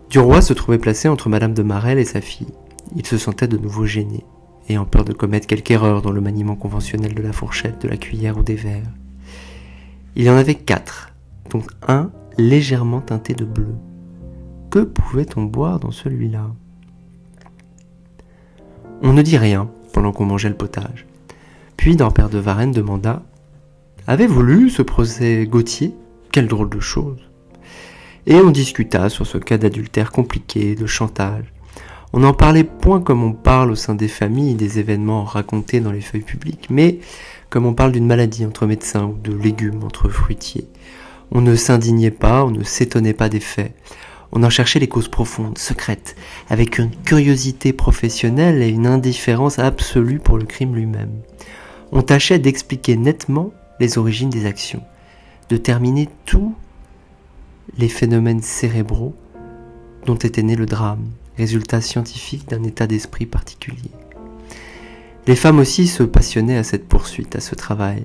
Duroy 0.08 0.40
se 0.40 0.54
trouvait 0.54 0.78
placé 0.78 1.08
entre 1.08 1.28
Madame 1.28 1.52
de 1.52 1.62
Marelle 1.62 1.99
et 1.99 2.06
sa 2.06 2.22
fille. 2.22 2.54
Il 2.96 3.06
se 3.06 3.18
sentait 3.18 3.49
de 3.49 3.58
nouveau 3.58 3.84
gêné. 3.84 4.25
ayant 4.70 4.87
peur 4.87 5.04
de 5.04 5.12
commettre 5.12 5.46
quelque 5.46 5.72
erreur 5.72 6.00
dans 6.00 6.11
le 6.11 6.22
maniement 6.22 6.56
conventionnel 6.56 7.12
de 7.12 7.22
la 7.22 7.34
fourchette, 7.34 7.82
de 7.82 7.88
la 7.88 7.99
cuillère 7.99 8.38
ou 8.38 8.42
des 8.42 8.54
verres. 8.54 8.90
Il 10.14 10.25
y 10.25 10.31
en 10.31 10.37
avait 10.37 10.57
quatre, 10.57 11.11
dont 11.50 11.62
un 11.88 12.11
légèrement 12.37 13.00
teinté 13.00 13.33
de 13.33 13.47
bleu. 13.47 13.75
Que 14.71 14.81
pouvait-on 14.81 15.45
boire 15.45 15.81
dans 15.81 15.90
celui-là? 15.90 16.50
On 19.00 19.14
ne 19.14 19.23
dit 19.23 19.38
rien 19.38 19.71
pendant 19.95 20.12
qu'on 20.12 20.26
mangeait 20.26 20.50
le 20.50 20.54
potage. 20.54 21.07
Puis 21.78 21.97
Norbert 21.97 22.28
de 22.28 22.38
Varenne 22.38 22.73
demanda 22.73 23.23
Avez-vous 24.07 24.42
lu 24.42 24.71
ce 24.71 24.83
procès 24.83 25.47
Gauthier? 25.47 25.95
Quelle 26.31 26.47
drôle 26.47 26.69
de 26.69 26.81
chose 26.81 27.21
Et 28.26 28.37
on 28.37 28.50
discuta 28.50 29.09
sur 29.09 29.26
ce 29.26 29.38
cas 29.38 29.57
d'adultère 29.57 30.12
compliqué, 30.12 30.75
de 30.75 30.87
chantage. 30.87 31.52
On 32.12 32.21
n'en 32.21 32.35
parlait 32.35 32.64
point 32.64 33.00
comme 33.00 33.23
on 33.23 33.33
parle 33.33 33.71
au 33.71 33.76
sein 33.76 33.95
des 33.95 34.09
familles 34.09 34.54
des 34.57 34.78
événements 34.78 35.25
racontés 35.25 35.81
dans 35.81 35.92
les 35.92 36.02
feuilles 36.02 36.21
publiques, 36.21 36.69
mais 36.69 36.99
comme 37.52 37.66
on 37.66 37.75
parle 37.75 37.92
d'une 37.92 38.06
maladie 38.06 38.47
entre 38.47 38.66
médecins 38.66 39.04
ou 39.04 39.18
de 39.23 39.37
légumes 39.37 39.85
entre 39.85 40.09
fruitiers. 40.09 40.66
On 41.30 41.42
ne 41.42 41.54
s'indignait 41.54 42.11
pas, 42.11 42.47
on 42.47 42.50
ne 42.50 42.64
s'étonnait 42.64 43.12
pas 43.12 43.28
des 43.28 43.40
faits. 43.40 43.75
On 44.32 44.42
en 44.42 44.49
cherchait 44.49 44.78
les 44.78 44.88
causes 44.88 45.09
profondes, 45.09 45.59
secrètes, 45.59 46.16
avec 46.49 46.78
une 46.78 46.90
curiosité 46.90 47.75
professionnelle 47.75 48.62
et 48.62 48.68
une 48.68 48.87
indifférence 48.87 49.59
absolue 49.59 50.18
pour 50.18 50.38
le 50.38 50.47
crime 50.47 50.75
lui-même. 50.75 51.12
On 51.92 52.00
tâchait 52.00 52.38
d'expliquer 52.38 52.97
nettement 52.97 53.52
les 53.80 53.99
origines 53.99 54.30
des 54.30 54.47
actions, 54.47 54.82
de 55.50 55.59
terminer 55.59 56.09
tous 56.25 56.54
les 57.76 57.90
phénomènes 57.90 58.40
cérébraux 58.40 59.14
dont 60.06 60.16
était 60.16 60.42
né 60.42 60.56
le 60.56 60.64
drame, 60.64 61.04
résultat 61.37 61.82
scientifique 61.82 62.49
d'un 62.49 62.62
état 62.62 62.87
d'esprit 62.87 63.26
particulier. 63.26 63.90
Les 65.26 65.37
femmes 65.37 65.61
aussi 65.61 65.87
se 65.87 66.02
passionnaient 66.02 66.57
à 66.57 66.64
cette 66.64 66.88
poursuite, 66.88 67.37
à 67.37 67.41
ce 67.41 67.55
travail, 67.55 68.05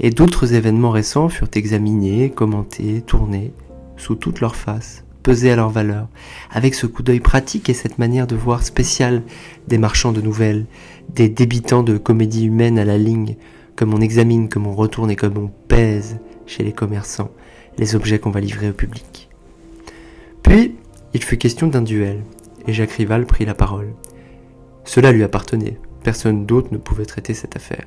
et 0.00 0.10
d'autres 0.10 0.52
événements 0.52 0.90
récents 0.90 1.28
furent 1.28 1.48
examinés, 1.54 2.30
commentés, 2.30 3.00
tournés, 3.00 3.52
sous 3.96 4.14
toutes 4.14 4.40
leurs 4.40 4.56
faces, 4.56 5.04
pesés 5.22 5.50
à 5.50 5.56
leur 5.56 5.70
valeur, 5.70 6.08
avec 6.50 6.74
ce 6.74 6.86
coup 6.86 7.02
d'œil 7.02 7.20
pratique 7.20 7.68
et 7.70 7.74
cette 7.74 7.98
manière 7.98 8.26
de 8.26 8.36
voir 8.36 8.62
spéciale 8.62 9.22
des 9.66 9.78
marchands 9.78 10.12
de 10.12 10.20
nouvelles, 10.20 10.66
des 11.14 11.28
débitants 11.28 11.82
de 11.82 11.96
comédie 11.96 12.44
humaine 12.44 12.78
à 12.78 12.84
la 12.84 12.98
ligne, 12.98 13.36
comme 13.74 13.94
on 13.94 14.00
examine, 14.00 14.48
comme 14.48 14.66
on 14.66 14.74
retourne 14.74 15.10
et 15.10 15.16
comme 15.16 15.38
on 15.38 15.50
pèse 15.68 16.18
chez 16.46 16.64
les 16.64 16.72
commerçants 16.72 17.30
les 17.78 17.94
objets 17.94 18.18
qu'on 18.18 18.30
va 18.30 18.40
livrer 18.40 18.70
au 18.70 18.72
public. 18.72 19.30
Puis, 20.42 20.74
il 21.14 21.22
fut 21.22 21.38
question 21.38 21.68
d'un 21.68 21.82
duel, 21.82 22.22
et 22.66 22.72
Jacques 22.72 22.92
Rival 22.92 23.24
prit 23.24 23.46
la 23.46 23.54
parole. 23.54 23.94
Cela 24.84 25.12
lui 25.12 25.22
appartenait, 25.22 25.78
personne 26.02 26.46
d'autre 26.46 26.68
ne 26.72 26.78
pouvait 26.78 27.04
traiter 27.04 27.34
cette 27.34 27.56
affaire. 27.56 27.86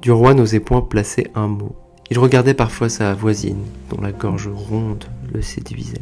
Du 0.00 0.10
roi 0.12 0.34
n'osait 0.34 0.60
point 0.60 0.80
placer 0.80 1.28
un 1.34 1.48
mot. 1.48 1.76
Il 2.10 2.18
regardait 2.18 2.54
parfois 2.54 2.88
sa 2.88 3.14
voisine, 3.14 3.64
dont 3.90 4.00
la 4.00 4.12
gorge 4.12 4.48
ronde 4.48 5.04
le 5.32 5.40
séduisait. 5.40 6.00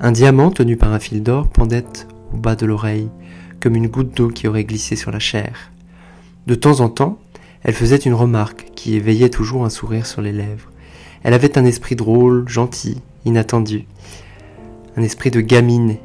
Un 0.00 0.12
diamant 0.12 0.50
tenu 0.50 0.76
par 0.76 0.92
un 0.92 0.98
fil 0.98 1.22
d'or 1.22 1.48
pendait 1.48 1.84
au 2.32 2.36
bas 2.36 2.56
de 2.56 2.66
l'oreille, 2.66 3.08
comme 3.60 3.76
une 3.76 3.88
goutte 3.88 4.16
d'eau 4.16 4.28
qui 4.28 4.46
aurait 4.46 4.64
glissé 4.64 4.96
sur 4.96 5.10
la 5.10 5.18
chair. 5.18 5.72
De 6.46 6.54
temps 6.54 6.80
en 6.80 6.88
temps, 6.88 7.18
elle 7.62 7.74
faisait 7.74 7.96
une 7.96 8.14
remarque 8.14 8.70
qui 8.74 8.94
éveillait 8.94 9.30
toujours 9.30 9.64
un 9.64 9.70
sourire 9.70 10.06
sur 10.06 10.20
les 10.20 10.32
lèvres. 10.32 10.70
Elle 11.22 11.34
avait 11.34 11.56
un 11.56 11.64
esprit 11.64 11.96
drôle, 11.96 12.46
gentil, 12.46 13.00
inattendu. 13.24 13.86
Un 14.96 15.02
esprit 15.02 15.30
de 15.30 15.40
gamine, 15.40 15.96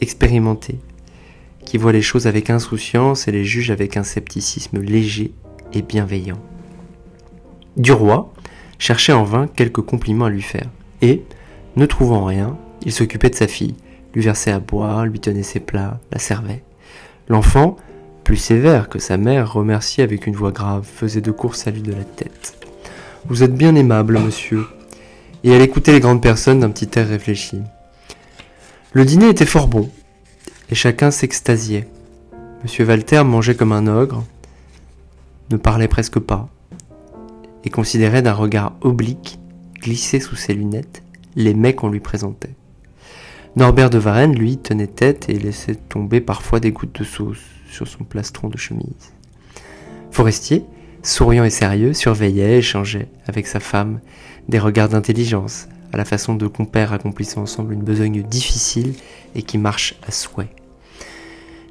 expérimentée, 0.00 0.80
qui 1.64 1.78
voit 1.78 1.92
les 1.92 2.02
choses 2.02 2.26
avec 2.26 2.50
insouciance 2.50 3.28
et 3.28 3.32
les 3.32 3.44
juge 3.44 3.70
avec 3.70 3.96
un 3.96 4.04
scepticisme 4.04 4.80
léger 4.80 5.32
et 5.72 5.82
bienveillant. 5.82 6.40
Du 7.76 7.92
roi 7.92 8.32
cherchait 8.78 9.12
en 9.12 9.24
vain 9.24 9.48
quelques 9.48 9.80
compliments 9.82 10.26
à 10.26 10.30
lui 10.30 10.42
faire, 10.42 10.68
et, 11.02 11.22
ne 11.76 11.86
trouvant 11.86 12.24
rien, 12.24 12.56
il 12.84 12.92
s'occupait 12.92 13.30
de 13.30 13.34
sa 13.34 13.48
fille, 13.48 13.74
lui 14.14 14.22
versait 14.22 14.52
à 14.52 14.60
boire, 14.60 15.06
lui 15.06 15.20
tenait 15.20 15.42
ses 15.42 15.60
plats, 15.60 15.98
la 16.12 16.18
servait. 16.18 16.62
L'enfant, 17.28 17.76
plus 18.22 18.36
sévère 18.36 18.88
que 18.88 18.98
sa 18.98 19.16
mère, 19.16 19.52
remerciait 19.52 20.04
avec 20.04 20.26
une 20.26 20.36
voix 20.36 20.52
grave, 20.52 20.86
faisait 20.86 21.20
de 21.20 21.30
courts 21.30 21.56
saluts 21.56 21.80
de 21.80 21.92
la 21.92 22.04
tête. 22.04 22.56
Vous 23.26 23.42
êtes 23.42 23.54
bien 23.54 23.74
aimable, 23.74 24.18
monsieur. 24.18 24.66
Et 25.42 25.50
elle 25.50 25.62
écoutait 25.62 25.92
les 25.92 26.00
grandes 26.00 26.22
personnes 26.22 26.60
d'un 26.60 26.70
petit 26.70 26.98
air 26.98 27.08
réfléchi. 27.08 27.60
Le 28.92 29.04
dîner 29.04 29.28
était 29.28 29.46
fort 29.46 29.68
bon, 29.68 29.90
et 30.70 30.74
chacun 30.74 31.10
s'extasiait. 31.10 31.88
Monsieur 32.62 32.86
Walter 32.86 33.22
mangeait 33.24 33.54
comme 33.54 33.72
un 33.72 33.86
ogre, 33.86 34.24
ne 35.50 35.56
parlait 35.56 35.88
presque 35.88 36.18
pas, 36.18 36.48
et 37.64 37.70
considérait 37.70 38.22
d'un 38.22 38.32
regard 38.32 38.72
oblique, 38.80 39.38
glissé 39.80 40.20
sous 40.20 40.36
ses 40.36 40.54
lunettes, 40.54 41.02
les 41.36 41.54
mets 41.54 41.74
qu'on 41.74 41.90
lui 41.90 42.00
présentait. 42.00 42.54
Norbert 43.56 43.90
de 43.90 43.98
Varenne, 43.98 44.34
lui, 44.34 44.58
tenait 44.58 44.86
tête 44.86 45.28
et 45.28 45.38
laissait 45.38 45.76
tomber 45.76 46.20
parfois 46.20 46.58
des 46.58 46.72
gouttes 46.72 46.98
de 46.98 47.04
sauce 47.04 47.42
sur 47.70 47.86
son 47.86 48.04
plastron 48.04 48.48
de 48.48 48.56
chemise. 48.56 49.12
Forestier, 50.10 50.64
souriant 51.02 51.44
et 51.44 51.50
sérieux, 51.50 51.92
surveillait, 51.92 52.58
échangeait 52.58 53.08
avec 53.26 53.46
sa 53.46 53.60
femme 53.60 54.00
des 54.48 54.58
regards 54.58 54.88
d'intelligence, 54.88 55.68
à 55.94 55.96
la 55.96 56.04
façon 56.04 56.34
de 56.34 56.46
compères 56.48 56.92
accomplissant 56.92 57.42
ensemble 57.42 57.72
une 57.72 57.82
besogne 57.82 58.22
difficile 58.22 58.94
et 59.34 59.42
qui 59.42 59.58
marche 59.58 59.94
à 60.06 60.10
souhait. 60.10 60.50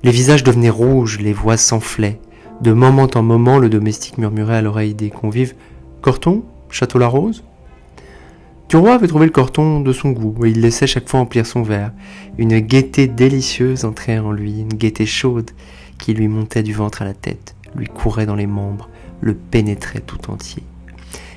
Les 0.02 0.12
visages 0.12 0.44
devenaient 0.44 0.70
rouges, 0.70 1.20
les 1.20 1.34
voix 1.34 1.58
s'enflaient. 1.58 2.20
De 2.62 2.72
moment 2.72 3.10
en 3.16 3.22
moment, 3.22 3.60
le 3.60 3.70
domestique 3.70 4.18
murmurait 4.18 4.56
à 4.56 4.62
l'oreille 4.62 4.96
des 4.96 5.10
convives 5.10 5.56
Corton 6.02 6.44
Château 6.70 6.98
la 7.00 7.08
Rose? 7.08 7.44
Roi 8.74 8.96
avait 8.96 9.08
trouvé 9.08 9.26
le 9.26 9.32
corton 9.32 9.82
de 9.82 9.94
son 9.94 10.10
goût, 10.10 10.46
et 10.46 10.50
il 10.50 10.62
laissait 10.62 10.88
chaque 10.88 11.08
fois 11.08 11.20
emplir 11.20 11.46
son 11.46 11.62
verre. 11.62 11.92
Une 12.40 12.58
gaieté 12.60 13.06
délicieuse 13.08 13.86
entrait 13.86 14.18
en 14.18 14.32
lui, 14.32 14.62
une 14.62 14.70
gaieté 14.74 15.06
chaude 15.06 15.52
qui 16.00 16.16
lui 16.16 16.28
montait 16.28 16.64
du 16.64 16.74
ventre 16.74 17.04
à 17.04 17.06
la 17.06 17.14
tête, 17.14 17.56
lui 17.76 17.86
courait 17.86 18.26
dans 18.26 18.36
les 18.36 18.48
membres, 18.48 18.90
le 19.22 19.36
pénétrait 19.36 20.00
tout 20.00 20.32
entier. 20.32 20.64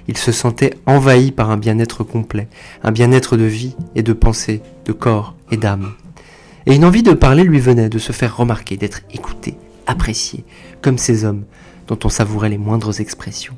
Il 0.08 0.16
se 0.16 0.32
sentait 0.32 0.74
envahi 0.86 1.32
par 1.32 1.50
un 1.50 1.56
bien-être 1.56 2.04
complet, 2.04 2.48
un 2.82 2.92
bien-être 2.92 3.36
de 3.36 3.44
vie 3.44 3.76
et 3.94 4.02
de 4.02 4.12
pensée, 4.12 4.62
de 4.84 4.92
corps 4.92 5.34
et 5.50 5.56
d'âme. 5.56 5.94
Et 6.66 6.74
une 6.74 6.84
envie 6.84 7.02
de 7.02 7.12
parler 7.12 7.44
lui 7.44 7.60
venait, 7.60 7.88
de 7.88 7.98
se 7.98 8.12
faire 8.12 8.36
remarquer, 8.36 8.76
d'être 8.76 9.02
écouté, 9.12 9.56
apprécié, 9.86 10.44
comme 10.82 10.98
ces 10.98 11.24
hommes 11.24 11.44
dont 11.86 11.98
on 12.04 12.08
savourait 12.08 12.48
les 12.48 12.58
moindres 12.58 13.00
expressions. 13.00 13.56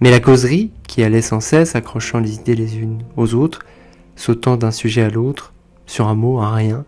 Mais 0.00 0.10
la 0.10 0.20
causerie, 0.20 0.70
qui 0.86 1.02
allait 1.02 1.22
sans 1.22 1.40
cesse 1.40 1.74
accrochant 1.74 2.20
les 2.20 2.34
idées 2.34 2.54
les 2.54 2.78
unes 2.78 3.02
aux 3.16 3.34
autres, 3.34 3.60
sautant 4.16 4.56
d'un 4.56 4.70
sujet 4.70 5.02
à 5.02 5.10
l'autre, 5.10 5.52
sur 5.86 6.08
un 6.08 6.14
mot, 6.14 6.38
un 6.40 6.54
rien, 6.54 6.84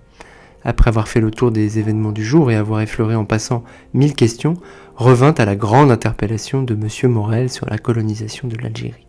après 0.65 0.89
avoir 0.89 1.09
fait 1.09 1.21
le 1.21 1.31
tour 1.31 1.51
des 1.51 1.79
événements 1.79 2.13
du 2.13 2.25
jour 2.25 2.51
et 2.51 2.57
avoir 2.57 2.81
effleuré 2.81 3.15
en 3.15 3.25
passant 3.25 3.65
mille 3.95 4.15
questions, 4.15 4.55
revint 4.97 5.35
à 5.35 5.45
la 5.45 5.57
grande 5.57 5.91
interpellation 5.91 6.63
de 6.63 6.75
M. 6.75 7.11
Morel 7.11 7.51
sur 7.51 7.69
la 7.69 7.79
colonisation 7.79 8.49
de 8.49 8.57
l'Algérie. 8.57 9.07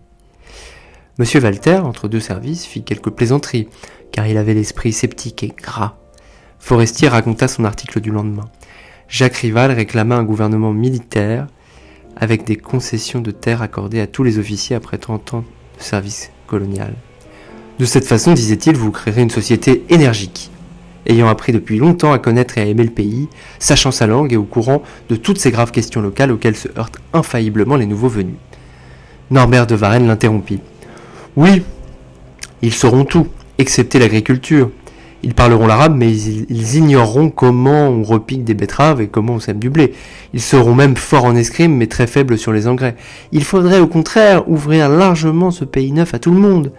M. 1.19 1.25
Walter, 1.43 1.77
entre 1.77 2.07
deux 2.07 2.19
services, 2.19 2.65
fit 2.65 2.83
quelques 2.83 3.11
plaisanteries, 3.11 3.67
car 4.11 4.25
il 4.27 4.37
avait 4.37 4.55
l'esprit 4.55 4.93
sceptique 4.93 5.43
et 5.43 5.53
gras. 5.55 5.97
Forestier 6.57 7.07
raconta 7.07 7.47
son 7.47 7.65
article 7.65 7.99
du 7.99 8.09
lendemain. 8.09 8.49
Jacques 9.07 9.35
Rival 9.35 9.71
réclama 9.71 10.15
un 10.15 10.23
gouvernement 10.23 10.73
militaire 10.73 11.47
avec 12.15 12.45
des 12.45 12.55
concessions 12.55 13.21
de 13.21 13.31
terre 13.31 13.61
accordées 13.61 13.99
à 13.99 14.07
tous 14.07 14.23
les 14.23 14.39
officiers 14.39 14.75
après 14.75 14.97
30 14.97 15.33
ans 15.33 15.43
de 15.77 15.83
service 15.83 16.31
colonial. 16.47 16.93
De 17.79 17.85
cette 17.85 18.05
façon, 18.05 18.33
disait-il, 18.33 18.75
vous 18.75 18.91
créerez 18.91 19.21
une 19.21 19.29
société 19.29 19.83
énergique, 19.89 20.51
ayant 21.07 21.27
appris 21.27 21.51
depuis 21.51 21.77
longtemps 21.77 22.11
à 22.11 22.19
connaître 22.19 22.57
et 22.57 22.61
à 22.61 22.65
aimer 22.65 22.83
le 22.83 22.89
pays, 22.89 23.27
sachant 23.59 23.91
sa 23.91 24.07
langue 24.07 24.33
et 24.33 24.37
au 24.37 24.43
courant 24.43 24.83
de 25.09 25.15
toutes 25.15 25.39
ces 25.39 25.51
graves 25.51 25.71
questions 25.71 26.01
locales 26.01 26.31
auxquelles 26.31 26.55
se 26.55 26.67
heurtent 26.77 26.99
infailliblement 27.13 27.75
les 27.75 27.85
nouveaux 27.85 28.09
venus. 28.09 28.35
Norbert 29.31 29.67
de 29.67 29.75
Varenne 29.75 30.07
l'interrompit. 30.07 30.59
Oui, 31.35 31.63
ils 32.61 32.73
sauront 32.73 33.05
tout, 33.05 33.27
excepté 33.57 33.99
l'agriculture. 33.99 34.69
Ils 35.23 35.33
parleront 35.33 35.67
l'arabe, 35.67 35.95
mais 35.95 36.11
ils, 36.11 36.75
ignoreront 36.75 37.29
comment 37.29 37.87
on 37.87 38.03
repique 38.03 38.43
des 38.43 38.53
betteraves 38.53 39.01
et 39.01 39.07
comment 39.07 39.35
on 39.35 39.39
sème 39.39 39.57
du 39.57 39.69
blé. 39.69 39.93
Ils 40.33 40.41
seront 40.41 40.75
même 40.75 40.97
forts 40.97 41.23
en 41.23 41.35
escrime, 41.35 41.75
mais 41.75 41.87
très 41.87 42.07
faibles 42.07 42.37
sur 42.37 42.51
les 42.51 42.67
engrais. 42.67 42.97
Il 43.31 43.45
faudrait 43.45 43.79
au 43.79 43.87
contraire 43.87 44.49
ouvrir 44.49 44.89
largement 44.89 45.49
ce 45.49 45.63
pays 45.63 45.93
neuf 45.93 46.13
à 46.13 46.19
tout 46.19 46.31
le 46.31 46.39
monde. 46.39 46.73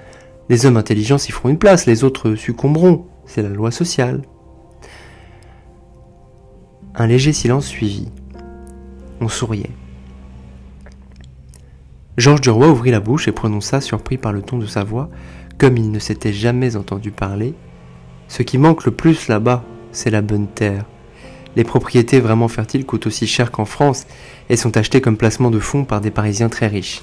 Les 0.50 0.66
hommes 0.66 0.76
intelligents 0.76 1.16
s'y 1.16 1.32
feront 1.32 1.48
une 1.48 1.58
place, 1.58 1.86
les 1.86 2.04
autres 2.04 2.34
succomberont. 2.34 3.06
C'est 3.26 3.42
la 3.42 3.48
loi 3.48 3.70
sociale. 3.70 4.22
Un 6.94 7.06
léger 7.06 7.32
silence 7.32 7.66
suivit. 7.66 8.08
On 9.20 9.28
souriait. 9.28 9.70
Georges 12.16 12.42
Duroy 12.42 12.68
ouvrit 12.68 12.92
la 12.92 13.00
bouche 13.00 13.26
et 13.26 13.32
prononça, 13.32 13.80
surpris 13.80 14.18
par 14.18 14.32
le 14.32 14.42
ton 14.42 14.58
de 14.58 14.66
sa 14.66 14.84
voix, 14.84 15.10
comme 15.58 15.76
il 15.76 15.90
ne 15.90 15.98
s'était 15.98 16.32
jamais 16.32 16.76
entendu 16.76 17.10
parler, 17.10 17.54
ce 18.28 18.42
qui 18.42 18.58
manque 18.58 18.84
le 18.84 18.92
plus 18.92 19.28
là-bas, 19.28 19.64
c'est 19.92 20.10
la 20.10 20.22
bonne 20.22 20.46
terre. 20.46 20.84
Les 21.56 21.64
propriétés 21.64 22.20
vraiment 22.20 22.48
fertiles 22.48 22.86
coûtent 22.86 23.06
aussi 23.06 23.26
cher 23.26 23.50
qu'en 23.50 23.64
France 23.64 24.06
et 24.48 24.56
sont 24.56 24.76
achetées 24.76 25.00
comme 25.00 25.16
placement 25.16 25.50
de 25.50 25.60
fonds 25.60 25.84
par 25.84 26.00
des 26.00 26.10
Parisiens 26.10 26.48
très 26.48 26.66
riches. 26.66 27.02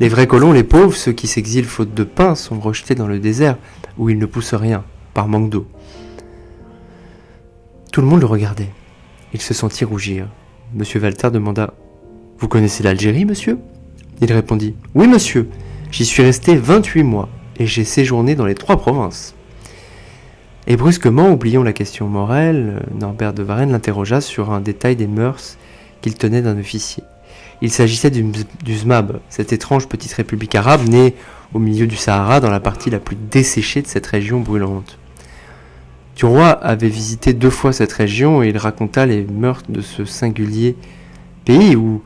Les 0.00 0.08
vrais 0.08 0.26
colons, 0.26 0.52
les 0.52 0.64
pauvres, 0.64 0.96
ceux 0.96 1.12
qui 1.12 1.26
s'exilent 1.26 1.64
faute 1.64 1.94
de 1.94 2.04
pain, 2.04 2.34
sont 2.34 2.58
rejetés 2.58 2.94
dans 2.94 3.06
le 3.06 3.18
désert 3.18 3.58
où 3.98 4.10
il 4.10 4.18
ne 4.18 4.26
pousse 4.26 4.54
rien, 4.54 4.84
par 5.14 5.28
manque 5.28 5.50
d'eau. 5.50 5.66
Tout 7.92 8.00
le 8.00 8.06
monde 8.06 8.20
le 8.20 8.26
regardait. 8.26 8.70
Il 9.34 9.40
se 9.40 9.54
sentit 9.54 9.84
rougir. 9.84 10.28
Monsieur 10.74 11.00
Walter 11.00 11.30
demanda 11.30 11.74
Vous 12.38 12.48
connaissez 12.48 12.82
l'Algérie, 12.82 13.24
monsieur? 13.24 13.58
Il 14.20 14.32
répondit 14.32 14.74
Oui, 14.94 15.06
monsieur. 15.06 15.48
J'y 15.90 16.06
suis 16.06 16.22
resté 16.22 16.56
28 16.56 17.02
mois 17.02 17.28
et 17.58 17.66
j'ai 17.66 17.84
séjourné 17.84 18.34
dans 18.34 18.46
les 18.46 18.54
trois 18.54 18.78
provinces. 18.78 19.34
Et 20.66 20.76
brusquement, 20.76 21.30
oubliant 21.30 21.62
la 21.62 21.72
question 21.72 22.08
morale, 22.08 22.86
Norbert 22.98 23.34
de 23.34 23.42
Varenne 23.42 23.72
l'interrogea 23.72 24.20
sur 24.20 24.52
un 24.52 24.60
détail 24.60 24.96
des 24.96 25.06
mœurs 25.06 25.58
qu'il 26.00 26.14
tenait 26.14 26.40
d'un 26.40 26.58
officier. 26.58 27.02
Il 27.60 27.70
s'agissait 27.70 28.10
du, 28.10 28.24
du 28.64 28.74
ZMAB, 28.74 29.20
cette 29.28 29.52
étrange 29.52 29.88
petite 29.88 30.12
république 30.12 30.54
arabe 30.54 30.88
née 30.88 31.14
au 31.52 31.58
milieu 31.58 31.86
du 31.86 31.96
Sahara 31.96 32.40
dans 32.40 32.50
la 32.50 32.60
partie 32.60 32.90
la 32.90 32.98
plus 32.98 33.16
desséchée 33.16 33.82
de 33.82 33.86
cette 33.86 34.06
région 34.06 34.40
brûlante. 34.40 34.98
Duroy 36.16 36.50
avait 36.62 36.88
visité 36.88 37.32
deux 37.32 37.50
fois 37.50 37.72
cette 37.72 37.92
région 37.92 38.42
et 38.42 38.48
il 38.48 38.58
raconta 38.58 39.06
les 39.06 39.24
meurtres 39.24 39.70
de 39.70 39.80
ce 39.80 40.04
singulier 40.04 40.76
pays 41.44 41.76
où 41.76 42.02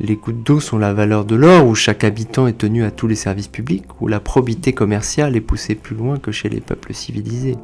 les 0.00 0.16
gouttes 0.16 0.44
d'eau 0.44 0.60
sont 0.60 0.78
la 0.78 0.94
valeur 0.94 1.24
de 1.24 1.34
l'or, 1.34 1.66
où 1.66 1.74
chaque 1.74 2.04
habitant 2.04 2.46
est 2.46 2.58
tenu 2.58 2.84
à 2.84 2.92
tous 2.92 3.08
les 3.08 3.16
services 3.16 3.48
publics, 3.48 3.84
où 4.00 4.06
la 4.06 4.20
probité 4.20 4.72
commerciale 4.72 5.34
est 5.34 5.40
poussée 5.40 5.74
plus 5.74 5.96
loin 5.96 6.18
que 6.18 6.30
chez 6.30 6.48
les 6.48 6.60
peuples 6.60 6.94
civilisés. 6.94 7.56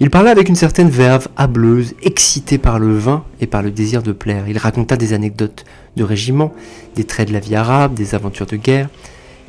Il 0.00 0.10
parla 0.10 0.30
avec 0.30 0.48
une 0.48 0.54
certaine 0.54 0.90
verve, 0.90 1.28
hableuse, 1.36 1.94
excité 2.02 2.58
par 2.58 2.78
le 2.78 2.96
vin 2.96 3.24
et 3.40 3.46
par 3.46 3.62
le 3.62 3.70
désir 3.70 4.02
de 4.02 4.12
plaire. 4.12 4.48
Il 4.48 4.58
raconta 4.58 4.96
des 4.96 5.12
anecdotes 5.12 5.64
de 5.96 6.04
régiment, 6.04 6.52
des 6.94 7.04
traits 7.04 7.28
de 7.28 7.32
la 7.32 7.40
vie 7.40 7.56
arabe, 7.56 7.94
des 7.94 8.14
aventures 8.14 8.46
de 8.46 8.56
guerre. 8.56 8.88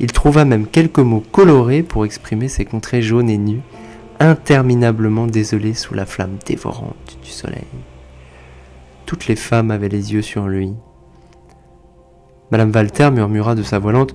Il 0.00 0.12
trouva 0.12 0.44
même 0.44 0.66
quelques 0.66 0.98
mots 0.98 1.24
colorés 1.32 1.82
pour 1.82 2.04
exprimer 2.04 2.48
ces 2.48 2.64
contrées 2.64 3.02
jaunes 3.02 3.30
et 3.30 3.38
nues, 3.38 3.60
interminablement 4.20 5.26
désolées 5.26 5.74
sous 5.74 5.94
la 5.94 6.04
flamme 6.04 6.36
dévorante 6.46 7.18
du 7.24 7.30
soleil. 7.30 7.64
Toutes 9.06 9.26
les 9.26 9.36
femmes 9.36 9.70
avaient 9.70 9.88
les 9.88 10.12
yeux 10.12 10.22
sur 10.22 10.46
lui. 10.46 10.74
Madame 12.50 12.70
Walter 12.70 13.10
murmura 13.10 13.54
de 13.54 13.62
sa 13.62 13.78
voix 13.78 13.92
lente 13.92 14.14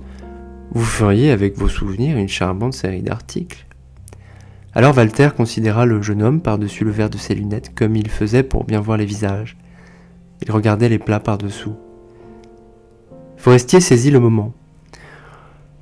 Vous 0.70 0.84
feriez 0.84 1.32
avec 1.32 1.58
vos 1.58 1.68
souvenirs 1.68 2.16
une 2.16 2.28
charmante 2.28 2.74
série 2.74 3.02
d'articles. 3.02 3.66
Alors 4.74 4.96
Walter 4.96 5.30
considéra 5.36 5.86
le 5.86 6.00
jeune 6.02 6.22
homme 6.22 6.40
par-dessus 6.40 6.84
le 6.84 6.90
verre 6.92 7.10
de 7.10 7.18
ses 7.18 7.34
lunettes, 7.34 7.74
comme 7.74 7.96
il 7.96 8.08
faisait 8.08 8.42
pour 8.42 8.64
bien 8.64 8.80
voir 8.80 8.98
les 8.98 9.06
visages. 9.06 9.56
Il 10.42 10.52
regardait 10.52 10.88
les 10.88 10.98
plats 10.98 11.20
par-dessous. 11.20 11.74
Forestier 13.38 13.80
saisit 13.80 14.10
le 14.10 14.20
moment. 14.20 14.52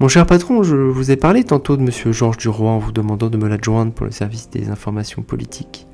Mon 0.00 0.08
cher 0.08 0.26
patron, 0.26 0.64
je 0.64 0.74
vous 0.74 1.12
ai 1.12 1.16
parlé 1.16 1.44
tantôt 1.44 1.76
de 1.76 1.82
M. 1.82 2.12
Georges 2.12 2.36
Duroy 2.36 2.68
en 2.68 2.80
vous 2.80 2.90
demandant 2.90 3.30
de 3.30 3.36
me 3.36 3.48
l'adjoindre 3.48 3.92
pour 3.92 4.04
le 4.04 4.10
service 4.10 4.50
des 4.50 4.68
informations 4.68 5.22
politiques. 5.22 5.86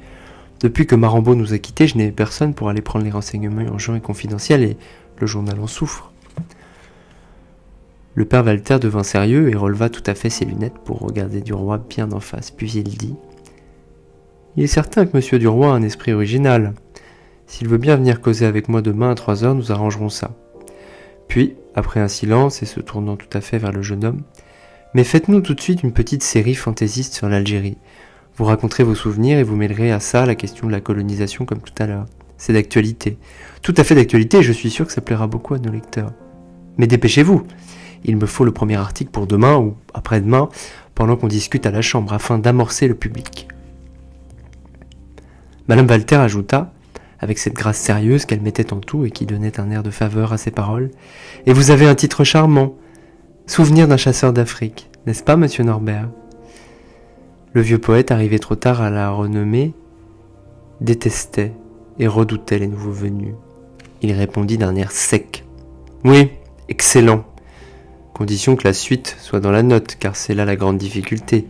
Depuis 0.60 0.86
que 0.86 0.94
Marambeau 0.94 1.34
nous 1.34 1.52
a 1.52 1.58
quittés, 1.58 1.86
je 1.86 1.98
n'ai 1.98 2.10
personne 2.10 2.54
pour 2.54 2.70
aller 2.70 2.80
prendre 2.80 3.04
les 3.04 3.10
renseignements 3.10 3.60
urgents 3.60 3.94
et 3.94 4.00
confidentiels 4.00 4.62
et 4.62 4.78
le 5.18 5.26
journal 5.26 5.60
en 5.60 5.66
souffre. 5.66 6.12
Le 8.14 8.24
père 8.24 8.44
Walter 8.44 8.78
devint 8.78 9.02
sérieux 9.02 9.50
et 9.50 9.54
releva 9.54 9.90
tout 9.90 10.02
à 10.06 10.14
fait 10.14 10.30
ses 10.30 10.46
lunettes 10.46 10.78
pour 10.84 11.00
regarder 11.00 11.42
Duroy 11.42 11.78
bien 11.88 12.10
en 12.12 12.20
face, 12.20 12.50
puis 12.50 12.72
il 12.72 12.96
dit 12.96 13.16
Il 14.56 14.62
est 14.62 14.66
certain 14.66 15.04
que 15.04 15.16
M. 15.16 15.38
Duroy 15.38 15.66
a 15.68 15.72
un 15.72 15.82
esprit 15.82 16.14
original. 16.14 16.72
S'il 17.46 17.68
veut 17.68 17.78
bien 17.78 17.96
venir 17.96 18.22
causer 18.22 18.46
avec 18.46 18.70
moi 18.70 18.80
demain 18.80 19.10
à 19.10 19.14
trois 19.14 19.44
heures, 19.44 19.54
nous 19.54 19.72
arrangerons 19.72 20.08
ça. 20.08 20.30
Puis, 21.30 21.54
après 21.76 22.00
un 22.00 22.08
silence 22.08 22.62
et 22.62 22.66
se 22.66 22.80
tournant 22.80 23.16
tout 23.16 23.28
à 23.32 23.40
fait 23.40 23.56
vers 23.56 23.72
le 23.72 23.82
jeune 23.82 24.04
homme, 24.04 24.22
Mais 24.92 25.04
faites-nous 25.04 25.40
tout 25.40 25.54
de 25.54 25.60
suite 25.60 25.84
une 25.84 25.92
petite 25.92 26.24
série 26.24 26.56
fantaisiste 26.56 27.14
sur 27.14 27.28
l'Algérie. 27.28 27.78
Vous 28.36 28.44
raconterez 28.44 28.82
vos 28.82 28.96
souvenirs 28.96 29.38
et 29.38 29.44
vous 29.44 29.54
mêlerez 29.54 29.92
à 29.92 30.00
ça 30.00 30.26
la 30.26 30.34
question 30.34 30.66
de 30.66 30.72
la 30.72 30.80
colonisation 30.80 31.44
comme 31.44 31.60
tout 31.60 31.80
à 31.80 31.86
l'heure. 31.86 32.06
C'est 32.36 32.52
d'actualité. 32.52 33.16
Tout 33.62 33.74
à 33.76 33.84
fait 33.84 33.94
d'actualité 33.94 34.38
et 34.38 34.42
je 34.42 34.50
suis 34.50 34.70
sûr 34.70 34.84
que 34.84 34.92
ça 34.92 35.00
plaira 35.00 35.28
beaucoup 35.28 35.54
à 35.54 35.60
nos 35.60 35.70
lecteurs. 35.70 36.12
Mais 36.76 36.88
dépêchez-vous 36.88 37.46
il 38.04 38.16
me 38.16 38.26
faut 38.26 38.44
le 38.44 38.52
premier 38.52 38.76
article 38.76 39.10
pour 39.10 39.26
demain 39.26 39.56
ou 39.56 39.76
après-demain, 39.94 40.48
pendant 40.94 41.16
qu'on 41.16 41.28
discute 41.28 41.66
à 41.66 41.70
la 41.70 41.82
chambre, 41.82 42.12
afin 42.12 42.38
d'amorcer 42.38 42.88
le 42.88 42.94
public. 42.94 43.48
Madame 45.68 45.86
Walter 45.86 46.16
ajouta, 46.16 46.72
avec 47.20 47.38
cette 47.38 47.54
grâce 47.54 47.78
sérieuse 47.78 48.24
qu'elle 48.24 48.40
mettait 48.40 48.72
en 48.72 48.80
tout 48.80 49.04
et 49.04 49.10
qui 49.10 49.26
donnait 49.26 49.60
un 49.60 49.70
air 49.70 49.82
de 49.82 49.90
faveur 49.90 50.32
à 50.32 50.38
ses 50.38 50.50
paroles, 50.50 50.90
Et 51.46 51.52
vous 51.52 51.70
avez 51.70 51.86
un 51.86 51.94
titre 51.94 52.24
charmant, 52.24 52.74
Souvenir 53.46 53.88
d'un 53.88 53.96
chasseur 53.96 54.32
d'Afrique, 54.32 54.88
n'est-ce 55.06 55.24
pas, 55.24 55.36
monsieur 55.36 55.64
Norbert? 55.64 56.08
Le 57.52 57.62
vieux 57.62 57.78
poète, 57.78 58.12
arrivé 58.12 58.38
trop 58.38 58.54
tard 58.54 58.80
à 58.80 58.90
la 58.90 59.10
renommée, 59.10 59.74
détestait 60.80 61.52
et 61.98 62.06
redoutait 62.06 62.60
les 62.60 62.68
nouveaux 62.68 62.92
venus. 62.92 63.34
Il 64.02 64.12
répondit 64.12 64.56
d'un 64.56 64.76
air 64.76 64.92
sec. 64.92 65.44
Oui, 66.04 66.30
excellent 66.68 67.24
condition 68.20 68.54
que 68.54 68.68
la 68.68 68.74
suite 68.74 69.16
soit 69.18 69.40
dans 69.40 69.50
la 69.50 69.62
note, 69.62 69.96
car 69.98 70.14
c'est 70.14 70.34
là 70.34 70.44
la 70.44 70.54
grande 70.54 70.76
difficulté. 70.76 71.46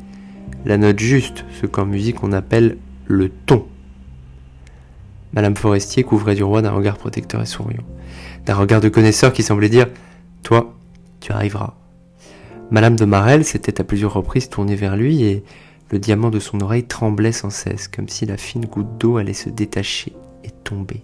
La 0.65 0.79
note 0.79 1.01
juste, 1.01 1.45
ce 1.61 1.67
qu'en 1.67 1.85
musique 1.85 2.23
on 2.23 2.31
appelle 2.31 2.77
le 3.09 3.29
ton. 3.29 3.67
Madame 5.33 5.57
Forestier 5.57 6.03
couvrait 6.03 6.35
du 6.35 6.43
roi 6.43 6.63
d'un 6.63 6.73
regard 6.73 6.99
protecteur 6.99 7.41
et 7.41 7.47
souriant, 7.47 7.85
d'un 8.47 8.55
regard 8.55 8.81
de 8.81 8.89
connaisseur 8.89 9.33
qui 9.33 9.43
semblait 9.43 9.69
dire 9.69 9.87
Toi, 10.43 10.75
tu 11.21 11.33
arriveras. 11.33 11.75
Madame 12.71 12.97
de 12.97 13.05
Marelle 13.05 13.45
s'était 13.45 13.81
à 13.81 13.85
plusieurs 13.85 14.15
reprises 14.15 14.49
tournée 14.49 14.77
vers 14.77 14.97
lui 14.97 15.25
et 15.25 15.45
le 15.91 15.99
diamant 15.99 16.31
de 16.31 16.39
son 16.39 16.61
oreille 16.61 16.85
tremblait 16.85 17.33
sans 17.33 17.51
cesse, 17.51 17.89
comme 17.89 18.09
si 18.09 18.27
la 18.27 18.37
fine 18.37 18.67
goutte 18.67 18.99
d'eau 18.99 19.17
allait 19.17 19.33
se 19.33 19.51
détacher 19.51 20.13
et 20.45 20.51
tomber. 20.51 21.03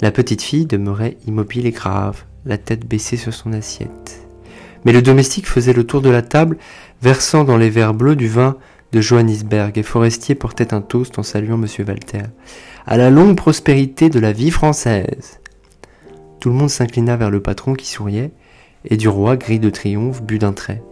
La 0.00 0.10
petite 0.10 0.42
fille 0.42 0.66
demeurait 0.66 1.16
immobile 1.26 1.66
et 1.66 1.72
grave, 1.72 2.24
la 2.44 2.58
tête 2.58 2.86
baissée 2.86 3.16
sur 3.16 3.34
son 3.34 3.52
assiette. 3.52 4.26
Mais 4.84 4.92
le 4.92 5.02
domestique 5.02 5.48
faisait 5.48 5.72
le 5.72 5.84
tour 5.84 6.00
de 6.00 6.10
la 6.10 6.22
table, 6.22 6.56
versant 7.02 7.44
dans 7.44 7.56
les 7.56 7.70
verres 7.70 7.94
bleus 7.94 8.16
du 8.16 8.28
vin 8.28 8.56
de 8.92 9.00
Johannisberg, 9.00 9.76
et 9.76 9.82
Forestier 9.82 10.34
portait 10.34 10.72
un 10.72 10.80
toast 10.80 11.18
en 11.18 11.22
saluant 11.22 11.62
M. 11.62 11.66
Walter. 11.86 12.22
À 12.86 12.96
la 12.96 13.10
longue 13.10 13.36
prospérité 13.36 14.08
de 14.08 14.18
la 14.18 14.32
vie 14.32 14.50
française. 14.50 15.40
Tout 16.40 16.48
le 16.48 16.54
monde 16.54 16.70
s'inclina 16.70 17.16
vers 17.16 17.30
le 17.30 17.42
patron 17.42 17.74
qui 17.74 17.86
souriait, 17.86 18.30
et 18.84 18.96
du 18.96 19.08
roi, 19.08 19.36
gris 19.36 19.58
de 19.58 19.70
triomphe, 19.70 20.22
but 20.22 20.40
d'un 20.40 20.52
trait. 20.52 20.82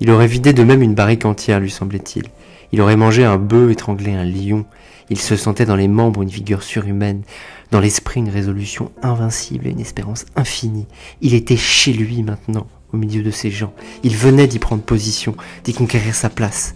Il 0.00 0.10
aurait 0.10 0.26
vidé 0.26 0.52
de 0.52 0.62
même 0.62 0.82
une 0.82 0.94
barrique 0.94 1.24
entière, 1.24 1.60
lui 1.60 1.70
semblait-il. 1.70 2.24
Il 2.72 2.80
aurait 2.80 2.96
mangé 2.96 3.24
un 3.24 3.38
bœuf, 3.38 3.70
étranglé 3.70 4.12
un 4.12 4.24
lion. 4.24 4.64
Il 5.08 5.18
se 5.18 5.36
sentait 5.36 5.66
dans 5.66 5.76
les 5.76 5.88
membres 5.88 6.22
une 6.22 6.28
vigueur 6.28 6.62
surhumaine, 6.62 7.22
dans 7.70 7.80
l'esprit 7.80 8.20
une 8.20 8.28
résolution 8.28 8.90
invincible 9.02 9.66
et 9.66 9.70
une 9.70 9.80
espérance 9.80 10.26
infinie. 10.36 10.86
Il 11.20 11.34
était 11.34 11.56
chez 11.56 11.92
lui 11.92 12.22
maintenant, 12.22 12.66
au 12.92 12.96
milieu 12.96 13.22
de 13.22 13.30
ces 13.30 13.50
gens. 13.50 13.72
Il 14.02 14.16
venait 14.16 14.46
d'y 14.46 14.58
prendre 14.58 14.82
position, 14.82 15.34
d'y 15.64 15.74
conquérir 15.74 16.14
sa 16.14 16.28
place. 16.28 16.74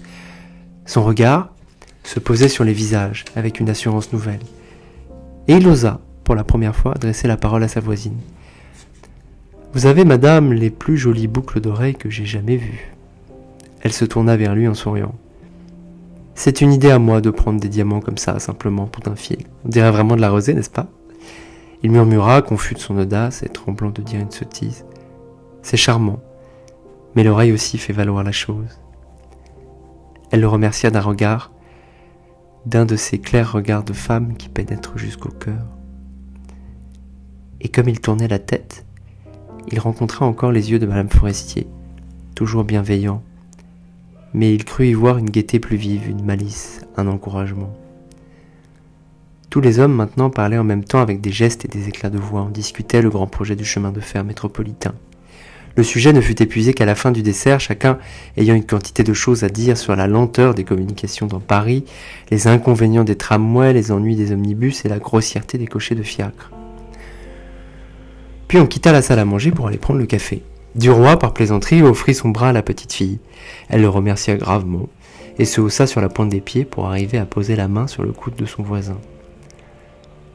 Son 0.87 1.05
regard 1.05 1.51
se 2.05 2.19
posait 2.19 2.49
sur 2.49 2.65
les 2.65 2.73
visages 2.73 3.25
avec 3.37 3.61
une 3.61 3.69
assurance 3.69 4.13
nouvelle. 4.13 4.41
Et 5.49 5.55
il 5.55 5.69
osa, 5.69 6.01
pour 6.25 6.35
la 6.35 6.45
première 6.45 6.77
fois, 6.77 6.95
adresser 6.95 7.29
la 7.29 7.37
parole 7.37 7.63
à 7.63 7.69
sa 7.69 7.81
voisine. 7.81 8.19
Vous 9.73 9.87
avez, 9.87 10.05
madame, 10.05 10.53
les 10.53 10.71
plus 10.71 10.97
jolies 10.97 11.29
boucles 11.29 11.61
d'oreilles 11.61 11.95
que 11.95 12.11
j'ai 12.11 12.27
jamais 12.27 12.57
vues. 12.57 12.93
Elle 13.83 13.93
se 13.93 14.05
tourna 14.05 14.37
vers 14.37 14.55
lui 14.55 14.67
en 14.67 14.75
souriant. 14.75 15.15
C'est 16.35 16.61
une 16.61 16.73
idée 16.73 16.91
à 16.91 16.99
moi 16.99 17.21
de 17.21 17.31
prendre 17.31 17.61
des 17.61 17.69
diamants 17.69 18.01
comme 18.01 18.19
ça, 18.19 18.39
simplement, 18.39 18.87
tout 18.87 19.09
un 19.11 19.15
fil. 19.15 19.45
On 19.65 19.69
dirait 19.69 19.91
vraiment 19.91 20.17
de 20.17 20.21
la 20.21 20.31
rosée, 20.31 20.55
n'est-ce 20.55 20.71
pas? 20.71 20.87
Il 21.83 21.91
murmura, 21.91 22.43
confus 22.43 22.75
de 22.75 22.81
son 22.81 22.99
audace 22.99 23.43
et 23.43 23.49
tremblant 23.49 23.91
de 23.91 24.03
dire 24.03 24.21
une 24.21 24.31
sottise. 24.31 24.85
C'est 25.63 25.77
charmant, 25.77 26.21
mais 27.15 27.25
l'oreille 27.25 27.53
aussi 27.53 27.79
fait 27.79 27.93
valoir 27.93 28.25
la 28.25 28.33
chose. 28.33 28.79
Elle 30.31 30.41
le 30.41 30.49
remercia 30.49 30.91
d'un 30.91 31.01
regard, 31.01 31.51
d'un 32.67 32.87
de 32.87 32.97
ces 32.97 33.19
clairs 33.19 33.53
regards 33.53 33.85
de 33.85 33.93
femme 33.93 34.37
qui 34.37 34.49
pénètrent 34.49 34.99
jusqu'au 34.99 35.31
cœur. 35.31 35.67
Et 37.61 37.69
comme 37.69 37.89
il 37.89 38.01
tournait 38.01 38.29
la 38.29 38.39
tête, 38.39 38.87
il 39.69 39.81
rencontra 39.81 40.27
encore 40.27 40.53
les 40.53 40.71
yeux 40.71 40.79
de 40.79 40.87
Madame 40.87 41.09
Forestier, 41.09 41.67
toujours 42.35 42.65
bienveillants, 42.65 43.23
mais 44.33 44.55
il 44.55 44.65
crut 44.65 44.89
y 44.89 44.95
voir 44.95 45.19
une 45.19 45.31
gaieté 45.31 45.59
plus 45.59 45.77
vive, 45.77 46.09
une 46.09 46.25
malice, 46.25 46.81
un 46.97 47.09
encouragement. 47.09 47.73
Tous 49.51 49.61
les 49.61 49.81
hommes 49.81 49.95
maintenant 49.95 50.31
parlaient 50.31 50.59
en 50.59 50.65
même 50.65 50.85
temps 50.85 51.01
avec 51.01 51.21
des 51.21 51.33
gestes 51.33 51.65
et 51.65 51.69
des 51.69 51.89
éclats 51.89 52.11
de 52.11 52.19
voix. 52.19 52.43
On 52.43 52.51
discutait 52.51 53.03
le 53.03 53.11
grand 53.11 53.27
projet 53.27 53.57
du 53.57 53.65
chemin 53.65 53.91
de 53.91 53.99
fer 53.99 54.23
métropolitain. 54.23 54.95
Le 55.77 55.83
sujet 55.83 56.13
ne 56.13 56.21
fut 56.21 56.43
épuisé 56.43 56.75
qu'à 56.75 56.85
la 56.85 56.95
fin 56.95 57.13
du 57.13 57.23
dessert, 57.23 57.61
chacun 57.61 57.99
ayant 58.37 58.55
une 58.55 58.67
quantité 58.67 59.03
de 59.05 59.13
choses 59.13 59.45
à 59.45 59.49
dire 59.49 59.79
sur 59.79 59.95
la 59.95 60.07
lenteur 60.07 60.55
des 60.55 60.65
communications 60.65 61.27
dans 61.27 61.41
Paris, 61.41 61.85
les 62.31 62.49
inconvénients 62.49 63.05
des 63.05 63.17
tramways, 63.17 63.73
les 63.73 63.93
ennuis 63.93 64.17
des 64.17 64.33
omnibus 64.33 64.85
et 64.85 64.89
la 64.89 64.99
grossièreté 64.99 65.59
des 65.59 65.67
cochers 65.67 65.95
de 65.95 66.03
fiacre. 66.03 66.51
Puis 68.49 68.59
on 68.59 68.67
quitta 68.67 68.91
la 68.91 69.01
salle 69.01 69.21
à 69.21 69.25
manger 69.25 69.53
pour 69.53 69.69
aller 69.69 69.79
prendre 69.79 70.01
le 70.01 70.07
café. 70.07 70.43
Duroy, 70.75 71.17
par 71.17 71.33
plaisanterie, 71.33 71.83
offrit 71.83 72.15
son 72.15 72.31
bras 72.31 72.49
à 72.49 72.53
la 72.53 72.63
petite 72.63 72.93
fille. 72.93 73.21
Elle 73.69 73.83
le 73.83 73.89
remercia 73.89 74.37
gravement 74.37 74.89
et 75.39 75.45
se 75.45 75.61
haussa 75.61 75.87
sur 75.87 76.01
la 76.01 76.09
pointe 76.09 76.29
des 76.29 76.41
pieds 76.41 76.65
pour 76.65 76.87
arriver 76.87 77.19
à 77.19 77.27
poser 77.27 77.55
la 77.55 77.69
main 77.69 77.87
sur 77.87 78.03
le 78.03 78.13
coude 78.13 78.35
de 78.35 78.47
son 78.47 78.63
voisin. 78.63 78.99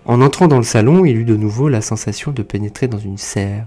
En 0.06 0.22
entrant 0.22 0.48
dans 0.48 0.58
le 0.58 0.64
salon, 0.64 1.04
il 1.04 1.18
eut 1.18 1.26
de 1.26 1.36
nouveau 1.36 1.68
la 1.68 1.82
sensation 1.82 2.32
de 2.32 2.44
pénétrer 2.44 2.88
dans 2.88 3.00
une 3.00 3.18
serre. 3.18 3.66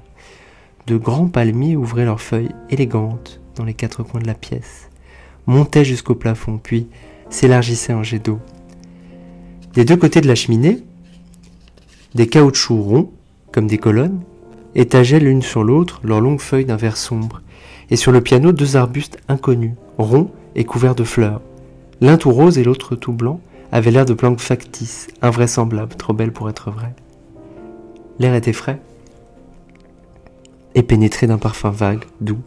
De 0.88 0.96
grands 0.96 1.28
palmiers 1.28 1.76
ouvraient 1.76 2.06
leurs 2.06 2.22
feuilles 2.22 2.54
élégantes 2.70 3.42
dans 3.56 3.64
les 3.64 3.74
quatre 3.74 4.02
coins 4.02 4.22
de 4.22 4.26
la 4.26 4.32
pièce, 4.32 4.88
montaient 5.46 5.84
jusqu'au 5.84 6.14
plafond, 6.14 6.56
puis 6.56 6.86
s'élargissaient 7.28 7.92
en 7.92 8.02
jet 8.02 8.18
d'eau. 8.18 8.38
Des 9.74 9.84
deux 9.84 9.98
côtés 9.98 10.22
de 10.22 10.26
la 10.26 10.34
cheminée, 10.34 10.78
des 12.14 12.26
caoutchoucs 12.26 12.82
ronds, 12.82 13.12
comme 13.52 13.66
des 13.66 13.76
colonnes, 13.76 14.22
étageaient 14.74 15.20
l'une 15.20 15.42
sur 15.42 15.62
l'autre 15.62 16.00
leurs 16.04 16.22
longues 16.22 16.40
feuilles 16.40 16.64
d'un 16.64 16.76
vert 16.76 16.96
sombre, 16.96 17.42
et 17.90 17.96
sur 17.96 18.10
le 18.10 18.22
piano 18.22 18.52
deux 18.52 18.76
arbustes 18.76 19.18
inconnus, 19.28 19.74
ronds 19.98 20.30
et 20.54 20.64
couverts 20.64 20.94
de 20.94 21.04
fleurs. 21.04 21.42
L'un 22.00 22.16
tout 22.16 22.30
rose 22.30 22.56
et 22.56 22.64
l'autre 22.64 22.96
tout 22.96 23.12
blanc 23.12 23.42
avaient 23.72 23.90
l'air 23.90 24.06
de 24.06 24.14
plantes 24.14 24.40
factices, 24.40 25.08
invraisemblables, 25.20 25.96
trop 25.96 26.14
belles 26.14 26.32
pour 26.32 26.48
être 26.48 26.70
vraies. 26.70 26.94
L'air 28.18 28.34
était 28.34 28.54
frais 28.54 28.80
et 30.78 30.82
pénétré 30.82 31.26
d'un 31.26 31.38
parfum 31.38 31.70
vague, 31.70 32.04
doux, 32.20 32.40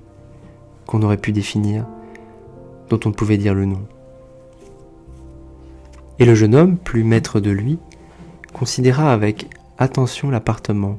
qu'on 0.88 1.04
aurait 1.04 1.18
pu 1.18 1.32
définir, 1.32 1.86
dont 2.90 3.00
on 3.06 3.10
ne 3.10 3.14
pouvait 3.14 3.38
dire 3.38 3.54
le 3.54 3.66
nom. 3.66 3.86
Et 6.18 6.26
le 6.26 6.34
jeune 6.34 6.56
homme, 6.56 6.78
plus 6.78 7.04
maître 7.04 7.40
de 7.40 7.52
lui, 7.52 7.78
considéra 8.54 9.12
avec 9.12 9.48
attention 9.78 10.30
l'appartement 10.30 10.98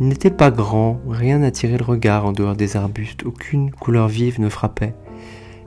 il 0.00 0.08
n'était 0.08 0.30
pas 0.30 0.50
grand, 0.50 1.00
rien 1.08 1.38
n'attirait 1.38 1.78
le 1.78 1.84
regard 1.84 2.26
en 2.26 2.32
dehors 2.32 2.56
des 2.56 2.76
arbustes, 2.76 3.24
aucune 3.24 3.70
couleur 3.70 4.08
vive 4.08 4.40
ne 4.40 4.48
frappait. 4.48 4.94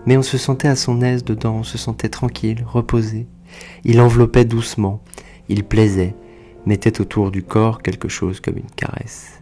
Mais 0.05 0.17
on 0.17 0.23
se 0.23 0.37
sentait 0.37 0.67
à 0.67 0.75
son 0.75 1.01
aise 1.01 1.23
dedans, 1.23 1.57
on 1.59 1.63
se 1.63 1.77
sentait 1.77 2.09
tranquille, 2.09 2.65
reposé. 2.67 3.27
Il 3.85 4.01
enveloppait 4.01 4.43
doucement, 4.43 5.01
il 5.47 5.63
plaisait, 5.63 6.15
mettait 6.65 6.99
autour 6.99 7.31
du 7.31 7.43
corps 7.43 7.81
quelque 7.81 8.09
chose 8.09 8.41
comme 8.41 8.57
une 8.57 8.69
caresse. 8.75 9.41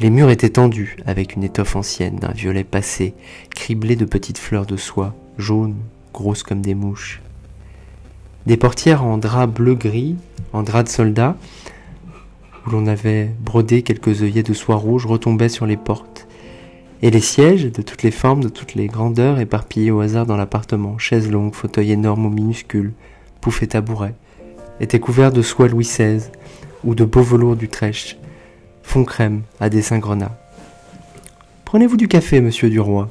Les 0.00 0.10
murs 0.10 0.30
étaient 0.30 0.50
tendus 0.50 0.96
avec 1.06 1.36
une 1.36 1.44
étoffe 1.44 1.76
ancienne 1.76 2.16
d'un 2.16 2.32
violet 2.32 2.64
passé, 2.64 3.14
criblée 3.54 3.94
de 3.94 4.04
petites 4.04 4.38
fleurs 4.38 4.66
de 4.66 4.76
soie, 4.76 5.14
jaunes, 5.38 5.76
grosses 6.12 6.42
comme 6.42 6.62
des 6.62 6.74
mouches. 6.74 7.22
Des 8.46 8.56
portières 8.56 9.04
en 9.04 9.18
drap 9.18 9.46
bleu-gris, 9.46 10.16
en 10.52 10.64
drap 10.64 10.82
de 10.82 10.88
soldat, 10.88 11.36
où 12.66 12.70
l'on 12.70 12.88
avait 12.88 13.30
brodé 13.40 13.82
quelques 13.82 14.22
œillets 14.22 14.42
de 14.42 14.52
soie 14.52 14.74
rouge 14.74 15.06
retombaient 15.06 15.48
sur 15.48 15.64
les 15.64 15.76
portes. 15.76 16.26
Et 17.00 17.10
les 17.12 17.20
sièges, 17.20 17.70
de 17.70 17.82
toutes 17.82 18.02
les 18.02 18.10
formes, 18.10 18.42
de 18.42 18.48
toutes 18.48 18.74
les 18.74 18.88
grandeurs, 18.88 19.38
éparpillés 19.38 19.92
au 19.92 20.00
hasard 20.00 20.26
dans 20.26 20.36
l'appartement, 20.36 20.98
chaises 20.98 21.30
longues, 21.30 21.54
fauteuils 21.54 21.92
énormes 21.92 22.26
ou 22.26 22.30
minuscules, 22.30 22.94
poufs 23.40 23.62
et 23.62 23.68
tabourets, 23.68 24.14
étaient 24.80 25.00
couverts 25.00 25.32
de 25.32 25.42
soie 25.42 25.68
Louis 25.68 25.84
XVI 25.84 26.30
ou 26.82 26.96
de 26.96 27.04
beau 27.04 27.22
velours 27.22 27.54
d'Utrecht, 27.54 28.18
fond 28.84 29.04
crème 29.04 29.42
à 29.58 29.68
dessin 29.68 29.98
grenat. 29.98 30.38
Prenez-vous 31.64 31.96
du 31.96 32.06
café, 32.06 32.40
monsieur 32.40 32.70
Duroy 32.70 33.08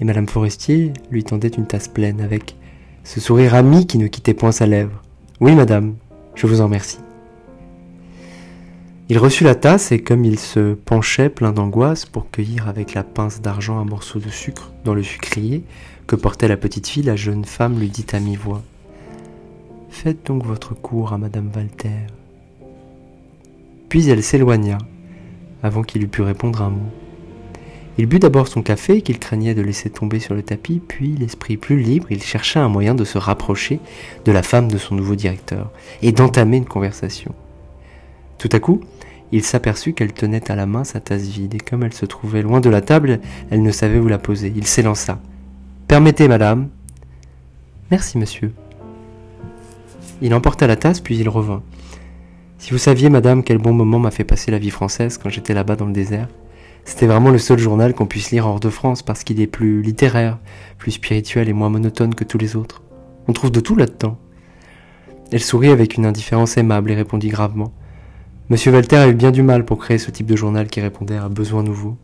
Et 0.00 0.04
madame 0.04 0.26
Forestier 0.26 0.94
lui 1.10 1.22
tendait 1.22 1.48
une 1.48 1.66
tasse 1.66 1.88
pleine 1.88 2.22
avec 2.22 2.56
ce 3.04 3.20
sourire 3.20 3.54
ami 3.54 3.86
qui 3.86 3.98
ne 3.98 4.06
quittait 4.06 4.32
point 4.32 4.52
sa 4.52 4.64
lèvre. 4.64 5.02
Oui, 5.40 5.54
madame, 5.54 5.96
je 6.34 6.46
vous 6.46 6.62
en 6.62 6.64
remercie. 6.64 7.00
Il 9.10 9.18
reçut 9.18 9.44
la 9.44 9.56
tasse 9.56 9.92
et 9.92 10.02
comme 10.02 10.24
il 10.24 10.38
se 10.38 10.74
penchait 10.74 11.28
plein 11.28 11.52
d'angoisse 11.52 12.06
pour 12.06 12.30
cueillir 12.30 12.68
avec 12.68 12.94
la 12.94 13.02
pince 13.02 13.42
d'argent 13.42 13.78
un 13.78 13.84
morceau 13.84 14.20
de 14.20 14.28
sucre 14.28 14.70
dans 14.84 14.94
le 14.94 15.02
sucrier 15.02 15.64
que 16.06 16.16
portait 16.16 16.48
la 16.48 16.56
petite 16.56 16.86
fille, 16.86 17.02
la 17.02 17.16
jeune 17.16 17.44
femme 17.44 17.78
lui 17.78 17.88
dit 17.88 18.06
à 18.12 18.20
mi-voix 18.20 18.62
Faites 19.90 20.24
donc 20.26 20.44
votre 20.44 20.74
cour 20.74 21.12
à 21.12 21.18
Madame 21.18 21.50
Walter. 21.54 22.06
Puis 23.90 24.08
elle 24.08 24.22
s'éloigna, 24.22 24.78
avant 25.64 25.82
qu'il 25.82 26.04
eût 26.04 26.08
pu 26.08 26.22
répondre 26.22 26.62
un 26.62 26.70
mot. 26.70 26.90
Il 27.98 28.06
but 28.06 28.22
d'abord 28.22 28.46
son 28.46 28.62
café 28.62 29.02
qu'il 29.02 29.18
craignait 29.18 29.52
de 29.52 29.62
laisser 29.62 29.90
tomber 29.90 30.20
sur 30.20 30.32
le 30.32 30.42
tapis, 30.42 30.80
puis, 30.86 31.16
l'esprit 31.18 31.56
plus 31.56 31.80
libre, 31.80 32.06
il 32.10 32.22
chercha 32.22 32.62
un 32.62 32.68
moyen 32.68 32.94
de 32.94 33.04
se 33.04 33.18
rapprocher 33.18 33.80
de 34.24 34.30
la 34.30 34.44
femme 34.44 34.70
de 34.70 34.78
son 34.78 34.94
nouveau 34.94 35.16
directeur 35.16 35.72
et 36.02 36.12
d'entamer 36.12 36.56
une 36.58 36.66
conversation. 36.66 37.34
Tout 38.38 38.48
à 38.52 38.60
coup, 38.60 38.80
il 39.32 39.42
s'aperçut 39.42 39.92
qu'elle 39.92 40.12
tenait 40.12 40.52
à 40.52 40.56
la 40.56 40.66
main 40.66 40.84
sa 40.84 41.00
tasse 41.00 41.26
vide, 41.26 41.56
et 41.56 41.58
comme 41.58 41.82
elle 41.82 41.92
se 41.92 42.06
trouvait 42.06 42.42
loin 42.42 42.60
de 42.60 42.70
la 42.70 42.82
table, 42.82 43.18
elle 43.50 43.62
ne 43.62 43.72
savait 43.72 43.98
où 43.98 44.06
la 44.06 44.18
poser. 44.18 44.52
Il 44.54 44.68
s'élança. 44.68 45.18
Permettez, 45.88 46.28
madame. 46.28 46.68
Merci, 47.90 48.18
monsieur. 48.18 48.52
Il 50.22 50.32
emporta 50.32 50.68
la 50.68 50.76
tasse, 50.76 51.00
puis 51.00 51.18
il 51.18 51.28
revint. 51.28 51.62
Si 52.60 52.72
vous 52.72 52.78
saviez, 52.78 53.08
madame, 53.08 53.42
quel 53.42 53.56
bon 53.56 53.72
moment 53.72 53.98
m'a 53.98 54.10
fait 54.10 54.22
passer 54.22 54.50
la 54.50 54.58
vie 54.58 54.68
française 54.68 55.16
quand 55.16 55.30
j'étais 55.30 55.54
là-bas 55.54 55.76
dans 55.76 55.86
le 55.86 55.94
désert. 55.94 56.28
C'était 56.84 57.06
vraiment 57.06 57.30
le 57.30 57.38
seul 57.38 57.58
journal 57.58 57.94
qu'on 57.94 58.04
puisse 58.04 58.32
lire 58.32 58.46
hors 58.46 58.60
de 58.60 58.68
France 58.68 59.02
parce 59.02 59.24
qu'il 59.24 59.40
est 59.40 59.46
plus 59.46 59.80
littéraire, 59.80 60.38
plus 60.76 60.92
spirituel 60.92 61.48
et 61.48 61.54
moins 61.54 61.70
monotone 61.70 62.14
que 62.14 62.22
tous 62.22 62.36
les 62.36 62.56
autres. 62.56 62.82
On 63.28 63.32
trouve 63.32 63.50
de 63.50 63.60
tout 63.60 63.76
là-dedans. 63.76 64.18
Elle 65.32 65.40
sourit 65.40 65.70
avec 65.70 65.96
une 65.96 66.04
indifférence 66.04 66.58
aimable 66.58 66.90
et 66.90 66.94
répondit 66.94 67.28
gravement. 67.28 67.72
Monsieur 68.50 68.72
Walter 68.72 68.96
a 68.96 69.08
eu 69.08 69.14
bien 69.14 69.30
du 69.30 69.42
mal 69.42 69.64
pour 69.64 69.78
créer 69.78 69.98
ce 69.98 70.10
type 70.10 70.26
de 70.26 70.36
journal 70.36 70.66
qui 70.66 70.82
répondait 70.82 71.16
à 71.16 71.24
un 71.24 71.30
besoin 71.30 71.62
nouveau. 71.62 71.96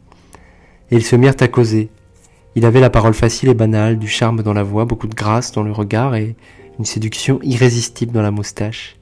Et 0.91 0.97
ils 0.97 1.05
se 1.05 1.17
mirent 1.17 1.37
à 1.39 1.49
causer. 1.49 1.91
Il 2.55 2.65
avait 2.65 2.81
la 2.81 2.89
parole 2.89 3.15
facile 3.15 3.51
et 3.51 3.55
banale, 3.55 3.99
du 3.99 4.09
charme 4.09 4.43
dans 4.43 4.55
la 4.55 4.63
voix, 4.63 4.87
beaucoup 4.87 5.07
de 5.07 5.15
grâce 5.15 5.53
dans 5.53 5.63
le 5.63 5.73
regard 5.73 6.15
et 6.15 6.35
une 6.79 6.87
séduction 6.87 7.41
irrésistible 7.43 8.13
dans 8.13 8.23
la 8.23 8.31
moustache. 8.31 8.97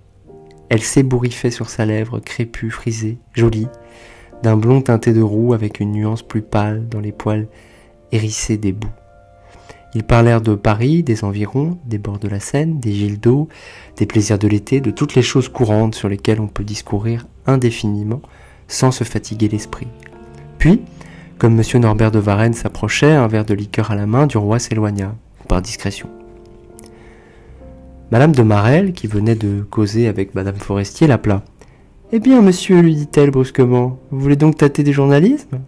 Elle 0.68 0.83
s'ébouriffait 0.83 1.50
sur 1.50 1.68
sa 1.68 1.87
lèvre, 1.87 2.20
crépue, 2.20 2.70
frisée, 2.70 3.18
jolie, 3.33 3.68
d'un 4.42 4.57
blond 4.57 4.83
teinté 4.83 5.12
de 5.12 5.22
roux 5.22 5.55
avec 5.55 5.81
une 5.81 5.92
nuance 5.92 6.22
plus 6.22 6.42
pâle 6.42 6.88
dans 6.88 7.00
les 7.00 7.12
poils 7.12 7.46
hérissés 8.12 8.57
des 8.57 8.72
bouts. 8.72 8.88
Ils 9.94 10.03
parlèrent 10.03 10.40
de 10.40 10.57
Paris, 10.57 11.05
des 11.05 11.22
environs, 11.22 11.79
des 11.87 11.98
bords 11.98 12.18
de 12.18 12.29
la 12.29 12.40
Seine, 12.40 12.81
des 12.81 12.90
villes 12.90 13.20
d'eau, 13.20 13.48
des 13.96 14.07
plaisirs 14.07 14.40
de 14.40 14.48
l'été, 14.48 14.81
de 14.81 14.90
toutes 14.90 15.14
les 15.14 15.22
choses 15.22 15.48
courantes 15.48 15.94
sur 15.94 16.09
lesquelles 16.09 16.40
on 16.40 16.48
peut 16.48 16.64
discourir 16.64 17.27
indéfiniment 17.46 18.20
sans 18.66 18.90
se 18.90 19.05
fatiguer 19.05 19.48
l'esprit. 19.48 19.87
Puis, 20.59 20.83
comme 21.38 21.61
M. 21.61 21.81
Norbert 21.81 22.11
de 22.11 22.18
Varennes 22.18 22.55
s'approchait, 22.55 23.12
un 23.12 23.29
verre 23.29 23.44
de 23.44 23.55
liqueur 23.55 23.90
à 23.90 23.94
la 23.94 24.07
main, 24.07 24.27
du 24.27 24.37
roi 24.37 24.59
s'éloigna, 24.59 25.14
par 25.48 25.62
discrétion. 25.62 26.09
Madame 28.14 28.31
de 28.31 28.44
Marelle, 28.44 28.92
qui 28.92 29.09
venait 29.09 29.35
de 29.35 29.66
causer 29.68 30.07
avec 30.07 30.37
Madame 30.37 30.55
Forestier, 30.55 31.09
l'appela. 31.09 31.42
Eh 32.12 32.20
bien, 32.20 32.42
monsieur, 32.42 32.81
lui 32.81 32.94
dit-elle 32.94 33.33
brusquement, 33.33 33.98
vous 34.12 34.20
voulez 34.20 34.37
donc 34.37 34.57
tâter 34.57 34.85
des 34.85 34.92
journalisme 34.92 35.59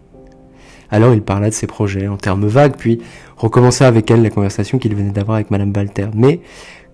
Alors 0.89 1.13
il 1.13 1.21
parla 1.21 1.49
de 1.49 1.53
ses 1.53 1.67
projets 1.67 2.07
en 2.07 2.15
termes 2.15 2.47
vagues, 2.47 2.77
puis 2.77 3.01
recommença 3.35 3.85
avec 3.85 4.09
elle 4.09 4.21
la 4.21 4.29
conversation 4.29 4.77
qu'il 4.77 4.95
venait 4.95 5.11
d'avoir 5.11 5.35
avec 5.35 5.51
Madame 5.51 5.73
Balter. 5.73 6.07
Mais, 6.15 6.39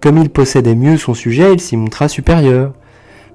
comme 0.01 0.17
il 0.17 0.31
possédait 0.31 0.73
mieux 0.73 0.97
son 0.97 1.13
sujet, 1.13 1.53
il 1.53 1.59
s'y 1.59 1.77
montra 1.77 2.07
supérieur 2.09 2.73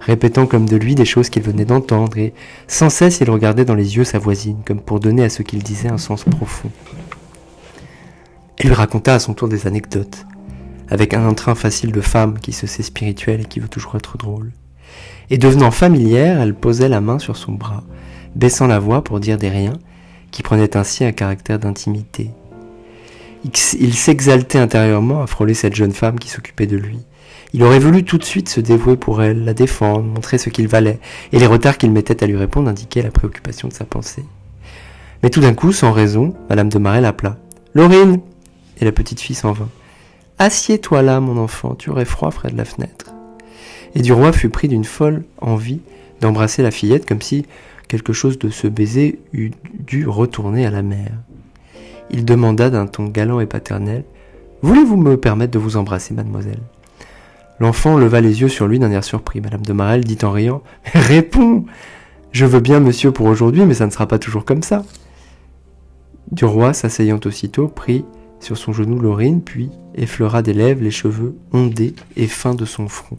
répétant 0.01 0.47
comme 0.47 0.69
de 0.69 0.77
lui 0.77 0.97
des 0.97 1.05
choses 1.05 1.31
qu'il 1.31 1.45
venait 1.45 1.65
d'entendre, 1.65 2.19
et 2.19 2.35
sans 2.67 2.91
cesse 2.91 3.21
il 3.21 3.31
regardait 3.31 3.65
dans 3.65 3.77
les 3.77 3.97
yeux 3.97 4.03
sa 4.03 4.19
voisine, 4.19 4.59
comme 4.67 4.81
pour 4.81 4.99
donner 4.99 5.23
à 5.23 5.29
ce 5.29 5.45
qu'il 5.45 5.63
disait 5.63 5.89
un 5.89 5.99
sens 5.99 6.25
profond. 6.25 6.71
Elle 8.57 8.67
lui 8.67 8.75
raconta 8.75 9.15
à 9.15 9.19
son 9.21 9.35
tour 9.35 9.47
des 9.47 9.69
anecdotes, 9.69 10.27
avec 10.91 11.15
un 11.15 11.27
entrain 11.27 11.55
facile 11.55 11.93
de 11.93 12.01
femme 12.01 12.39
qui 12.39 12.53
se 12.53 12.67
sait 12.67 12.83
spirituelle 12.83 13.43
et 13.43 13.45
qui 13.45 13.61
veut 13.61 13.69
toujours 13.69 13.97
être 13.97 14.17
drôle. 14.17 14.53
Et 15.31 15.39
devenant 15.39 15.71
familière, 15.71 16.41
elle 16.41 16.55
posait 16.55 16.89
la 16.89 17.01
main 17.01 17.19
sur 17.19 17.37
son 17.37 17.53
bras, 17.53 17.85
baissant 18.35 18.67
la 18.67 18.79
voix 18.79 19.05
pour 19.05 19.21
dire 19.21 19.37
des 19.37 19.51
riens, 19.51 19.79
qui 20.31 20.43
prenaient 20.43 20.77
ainsi 20.77 21.05
un 21.05 21.13
caractère 21.13 21.59
d'intimité. 21.59 22.31
Il 23.45 23.95
s'exaltait 23.95 24.59
intérieurement 24.59 25.23
à 25.23 25.27
frôler 25.27 25.55
cette 25.55 25.75
jeune 25.75 25.93
femme 25.93 26.19
qui 26.19 26.29
s'occupait 26.29 26.67
de 26.67 26.77
lui. 26.77 26.99
Il 27.55 27.63
aurait 27.63 27.79
voulu 27.79 28.05
tout 28.05 28.19
de 28.19 28.25
suite 28.25 28.49
se 28.49 28.61
dévouer 28.61 28.97
pour 28.97 29.23
elle, 29.23 29.45
la 29.45 29.55
défendre, 29.55 30.05
montrer 30.05 30.39
ce 30.39 30.51
qu'il 30.51 30.69
valait, 30.69 30.99
et 31.33 31.39
les 31.39 31.47
retards 31.47 31.79
qu'il 31.79 31.93
mettait 31.93 32.23
à 32.23 32.27
lui 32.27 32.37
répondre 32.37 32.69
indiquaient 32.69 33.03
la 33.03 33.11
préoccupation 33.11 33.69
de 33.69 33.73
sa 33.73 33.85
pensée. 33.85 34.25
Mais 35.23 35.31
tout 35.31 35.41
d'un 35.41 35.55
coup, 35.55 35.73
sans 35.73 35.93
raison, 35.93 36.35
Madame 36.49 36.69
de 36.69 36.79
Marais 36.79 37.01
l'appela. 37.01 37.39
Laurine 37.75 38.21
Et 38.81 38.85
la 38.85 38.93
petite 38.93 39.21
fille 39.21 39.37
s'en 39.37 39.53
vint. 39.53 39.69
Assieds-toi 40.39 41.03
là, 41.03 41.21
mon 41.21 41.37
enfant, 41.37 41.75
tu 41.75 41.91
aurais 41.91 42.05
froid 42.05 42.31
près 42.31 42.51
de 42.51 42.57
la 42.57 42.65
fenêtre. 42.65 43.13
Et 43.95 44.03
du 44.03 44.13
roi 44.13 44.33
fut 44.33 44.51
pris 44.51 44.69
d'une 44.69 44.85
folle 44.85 45.25
envie 45.41 45.81
d'embrasser 46.21 46.63
la 46.63 46.71
fillette 46.71 47.07
comme 47.07 47.23
si, 47.23 47.47
quelque 47.89 48.13
chose 48.13 48.39
de 48.39 48.49
ce 48.49 48.69
baiser 48.69 49.19
eût 49.33 49.51
dû 49.75 50.07
retourner 50.07 50.67
à 50.67 50.71
la 50.71 50.83
mer. 50.83 51.11
Il 52.11 52.25
demanda 52.25 52.71
d'un 52.71 52.87
ton 52.87 53.07
galant 53.07 53.41
et 53.41 53.47
paternel 53.47 54.05
Voulez-vous 54.63 54.97
me 54.97 55.17
permettre 55.17 55.53
de 55.53 55.59
vous 55.59 55.77
embrasser, 55.77 56.15
mademoiselle? 56.15 56.61
L'enfant 57.61 57.97
leva 57.97 58.21
les 58.21 58.41
yeux 58.41 58.49
sur 58.49 58.67
lui 58.67 58.79
d'un 58.79 58.91
air 58.91 59.05
surpris. 59.05 59.41
Madame 59.41 59.63
de 59.63 59.73
Marelle 59.73 60.05
dit 60.05 60.19
en 60.23 60.31
riant 60.31 60.63
Réponds 60.95 61.65
Je 62.33 62.45
veux 62.45 62.61
bien, 62.61 62.81
monsieur, 62.81 63.11
pour 63.13 63.27
aujourd'hui, 63.27 63.65
mais 63.65 63.75
ça 63.75 63.87
ne 63.87 63.91
sera 63.91 64.07
pas 64.07 64.19
toujours 64.19 64.45
comme 64.45 64.63
ça. 64.63 64.85
Du 66.31 66.45
roi, 66.45 66.73
s'asseyant 66.73 67.21
aussitôt, 67.25 67.69
prit 67.69 68.05
sur 68.41 68.57
son 68.57 68.73
genou 68.73 68.99
Laurine, 68.99 69.43
puis 69.43 69.71
effleura 69.95 70.43
des 70.43 70.55
lèvres 70.55 70.83
les 70.83 70.91
cheveux 70.91 71.37
ondés 71.53 71.95
et 72.17 72.27
fins 72.27 72.55
de 72.55 72.65
son 72.65 72.89
front. 72.89 73.19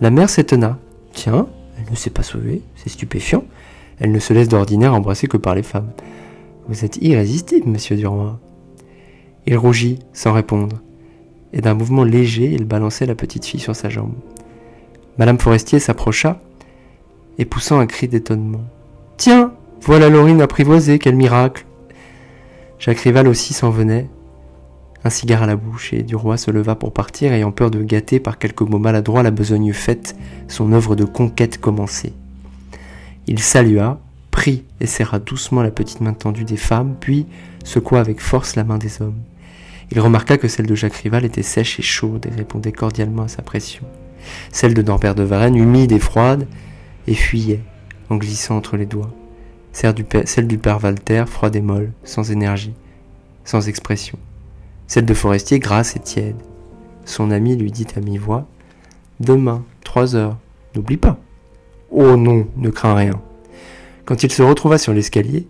La 0.00 0.10
mère 0.10 0.30
s'étonna. 0.30 0.78
Tiens, 1.12 1.46
elle 1.78 1.90
ne 1.90 1.96
s'est 1.96 2.10
pas 2.10 2.22
sauvée, 2.22 2.62
c'est 2.76 2.90
stupéfiant. 2.90 3.44
Elle 4.00 4.10
ne 4.12 4.18
se 4.18 4.32
laisse 4.32 4.48
d'ordinaire 4.48 4.94
embrasser 4.94 5.28
que 5.28 5.36
par 5.36 5.54
les 5.54 5.62
femmes. 5.62 5.90
Vous 6.68 6.84
êtes 6.84 6.96
irrésistible, 6.96 7.68
monsieur 7.68 7.96
Duroy. 7.96 8.38
Il 9.46 9.56
rougit, 9.56 9.98
sans 10.12 10.32
répondre, 10.32 10.80
et 11.52 11.60
d'un 11.60 11.74
mouvement 11.74 12.04
léger, 12.04 12.50
il 12.50 12.64
balançait 12.64 13.06
la 13.06 13.14
petite 13.14 13.44
fille 13.44 13.60
sur 13.60 13.76
sa 13.76 13.90
jambe. 13.90 14.14
Madame 15.18 15.38
Forestier 15.38 15.78
s'approcha, 15.78 16.40
et 17.38 17.44
poussant 17.44 17.78
un 17.78 17.86
cri 17.86 18.08
d'étonnement. 18.08 18.64
Tiens, 19.16 19.52
voilà 19.80 20.08
Laurine 20.08 20.40
apprivoisée, 20.40 20.98
quel 20.98 21.14
miracle 21.14 21.66
Jacques 22.84 23.00
Rival 23.00 23.28
aussi 23.28 23.54
s'en 23.54 23.70
venait, 23.70 24.10
un 25.04 25.08
cigare 25.08 25.42
à 25.42 25.46
la 25.46 25.56
bouche, 25.56 25.94
et 25.94 26.02
Duroy 26.02 26.36
se 26.36 26.50
leva 26.50 26.74
pour 26.74 26.92
partir, 26.92 27.32
ayant 27.32 27.50
peur 27.50 27.70
de 27.70 27.82
gâter 27.82 28.20
par 28.20 28.36
quelques 28.36 28.60
mots 28.60 28.78
maladroits 28.78 29.22
la 29.22 29.30
besogne 29.30 29.72
faite, 29.72 30.14
son 30.48 30.70
œuvre 30.70 30.94
de 30.94 31.06
conquête 31.06 31.58
commencée. 31.58 32.12
Il 33.26 33.38
salua, 33.38 34.00
prit 34.30 34.64
et 34.80 34.86
serra 34.86 35.18
doucement 35.18 35.62
la 35.62 35.70
petite 35.70 36.02
main 36.02 36.12
tendue 36.12 36.44
des 36.44 36.58
femmes, 36.58 36.94
puis 37.00 37.24
secoua 37.64 38.00
avec 38.00 38.20
force 38.20 38.54
la 38.54 38.64
main 38.64 38.76
des 38.76 39.00
hommes. 39.00 39.22
Il 39.90 39.98
remarqua 39.98 40.36
que 40.36 40.48
celle 40.48 40.66
de 40.66 40.74
Jacques 40.74 40.96
Rival 40.96 41.24
était 41.24 41.40
sèche 41.40 41.80
et 41.80 41.82
chaude 41.82 42.26
et 42.30 42.36
répondait 42.36 42.72
cordialement 42.72 43.22
à 43.22 43.28
sa 43.28 43.40
pression. 43.40 43.84
Celle 44.52 44.74
de 44.74 44.82
Norbert 44.82 45.14
de 45.14 45.22
Varenne, 45.22 45.56
humide 45.56 45.92
et 45.92 45.98
froide, 45.98 46.46
et 47.06 47.14
fuyait, 47.14 47.62
en 48.10 48.16
glissant 48.16 48.58
entre 48.58 48.76
les 48.76 48.84
doigts. 48.84 49.14
Celle 49.74 49.92
du, 49.94 50.58
père, 50.58 50.82
Walter, 50.82 51.24
froide 51.26 51.56
et 51.56 51.60
molle, 51.60 51.92
sans 52.02 52.30
énergie, 52.30 52.72
sans 53.44 53.68
expression 53.68 54.18
celle 54.86 55.06
de 55.06 55.14
Forestier 55.14 55.58
grasse 55.58 55.96
et 55.96 56.00
tiède. 56.00 56.36
Son 57.04 57.30
ami 57.30 57.56
lui 57.56 57.70
dit 57.70 57.86
à 57.96 58.00
mi-voix 58.00 58.46
Demain, 59.20 59.64
trois 59.82 60.16
heures, 60.16 60.38
n'oublie 60.74 60.96
pas. 60.96 61.18
Oh 61.90 62.16
non, 62.16 62.46
ne 62.56 62.70
crains 62.70 62.94
rien. 62.94 63.20
Quand 64.04 64.22
il 64.22 64.32
se 64.32 64.42
retrouva 64.42 64.78
sur 64.78 64.92
l'escalier, 64.92 65.46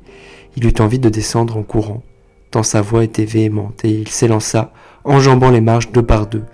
il 0.56 0.66
eut 0.66 0.80
envie 0.80 0.98
de 0.98 1.08
descendre 1.08 1.56
en 1.56 1.62
courant, 1.62 2.02
tant 2.50 2.62
sa 2.62 2.82
voix 2.82 3.04
était 3.04 3.24
véhémente, 3.24 3.84
et 3.84 3.90
il 3.90 4.08
s'élança, 4.08 4.72
enjambant 5.04 5.50
les 5.50 5.60
marches 5.60 5.90
deux 5.90 6.02
par 6.02 6.26
deux. 6.26 6.44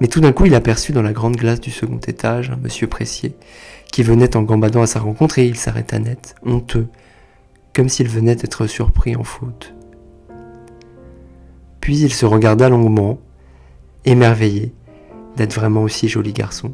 Mais 0.00 0.08
tout 0.08 0.20
d'un 0.20 0.32
coup, 0.32 0.46
il 0.46 0.54
aperçut 0.54 0.92
dans 0.92 1.02
la 1.02 1.12
grande 1.12 1.36
glace 1.36 1.60
du 1.60 1.70
second 1.70 2.00
étage 2.06 2.50
un 2.50 2.56
monsieur 2.56 2.86
pressier, 2.86 3.34
qui 3.92 4.02
venait 4.02 4.36
en 4.36 4.42
gambadant 4.42 4.82
à 4.82 4.86
sa 4.86 5.00
rencontre, 5.00 5.38
et 5.38 5.46
il 5.46 5.56
s'arrêta 5.56 5.98
net, 5.98 6.34
honteux, 6.46 6.86
comme 7.74 7.88
s'il 7.88 8.08
venait 8.08 8.36
d'être 8.36 8.66
surpris 8.66 9.16
en 9.16 9.24
faute. 9.24 9.74
Puis 11.80 11.98
il 11.98 12.12
se 12.12 12.26
regarda 12.26 12.68
longuement, 12.68 13.18
émerveillé 14.04 14.72
d'être 15.36 15.54
vraiment 15.54 15.82
aussi 15.82 16.08
joli 16.08 16.32
garçon. 16.32 16.72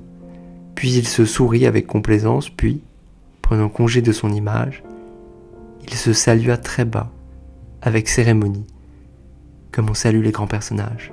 Puis 0.75 0.93
il 0.95 1.07
se 1.07 1.25
sourit 1.25 1.67
avec 1.67 1.87
complaisance, 1.87 2.51
puis, 2.51 2.83
prenant 3.43 3.69
congé 3.69 4.03
de 4.03 4.13
son 4.13 4.33
image, 4.33 4.83
il 5.85 5.95
se 5.95 6.13
salua 6.13 6.57
très 6.57 6.85
bas, 6.85 7.11
avec 7.83 8.09
cérémonie, 8.09 8.67
comme 9.73 9.89
on 9.89 9.95
salue 9.95 10.23
les 10.23 10.33
grands 10.33 10.47
personnages. 10.47 11.13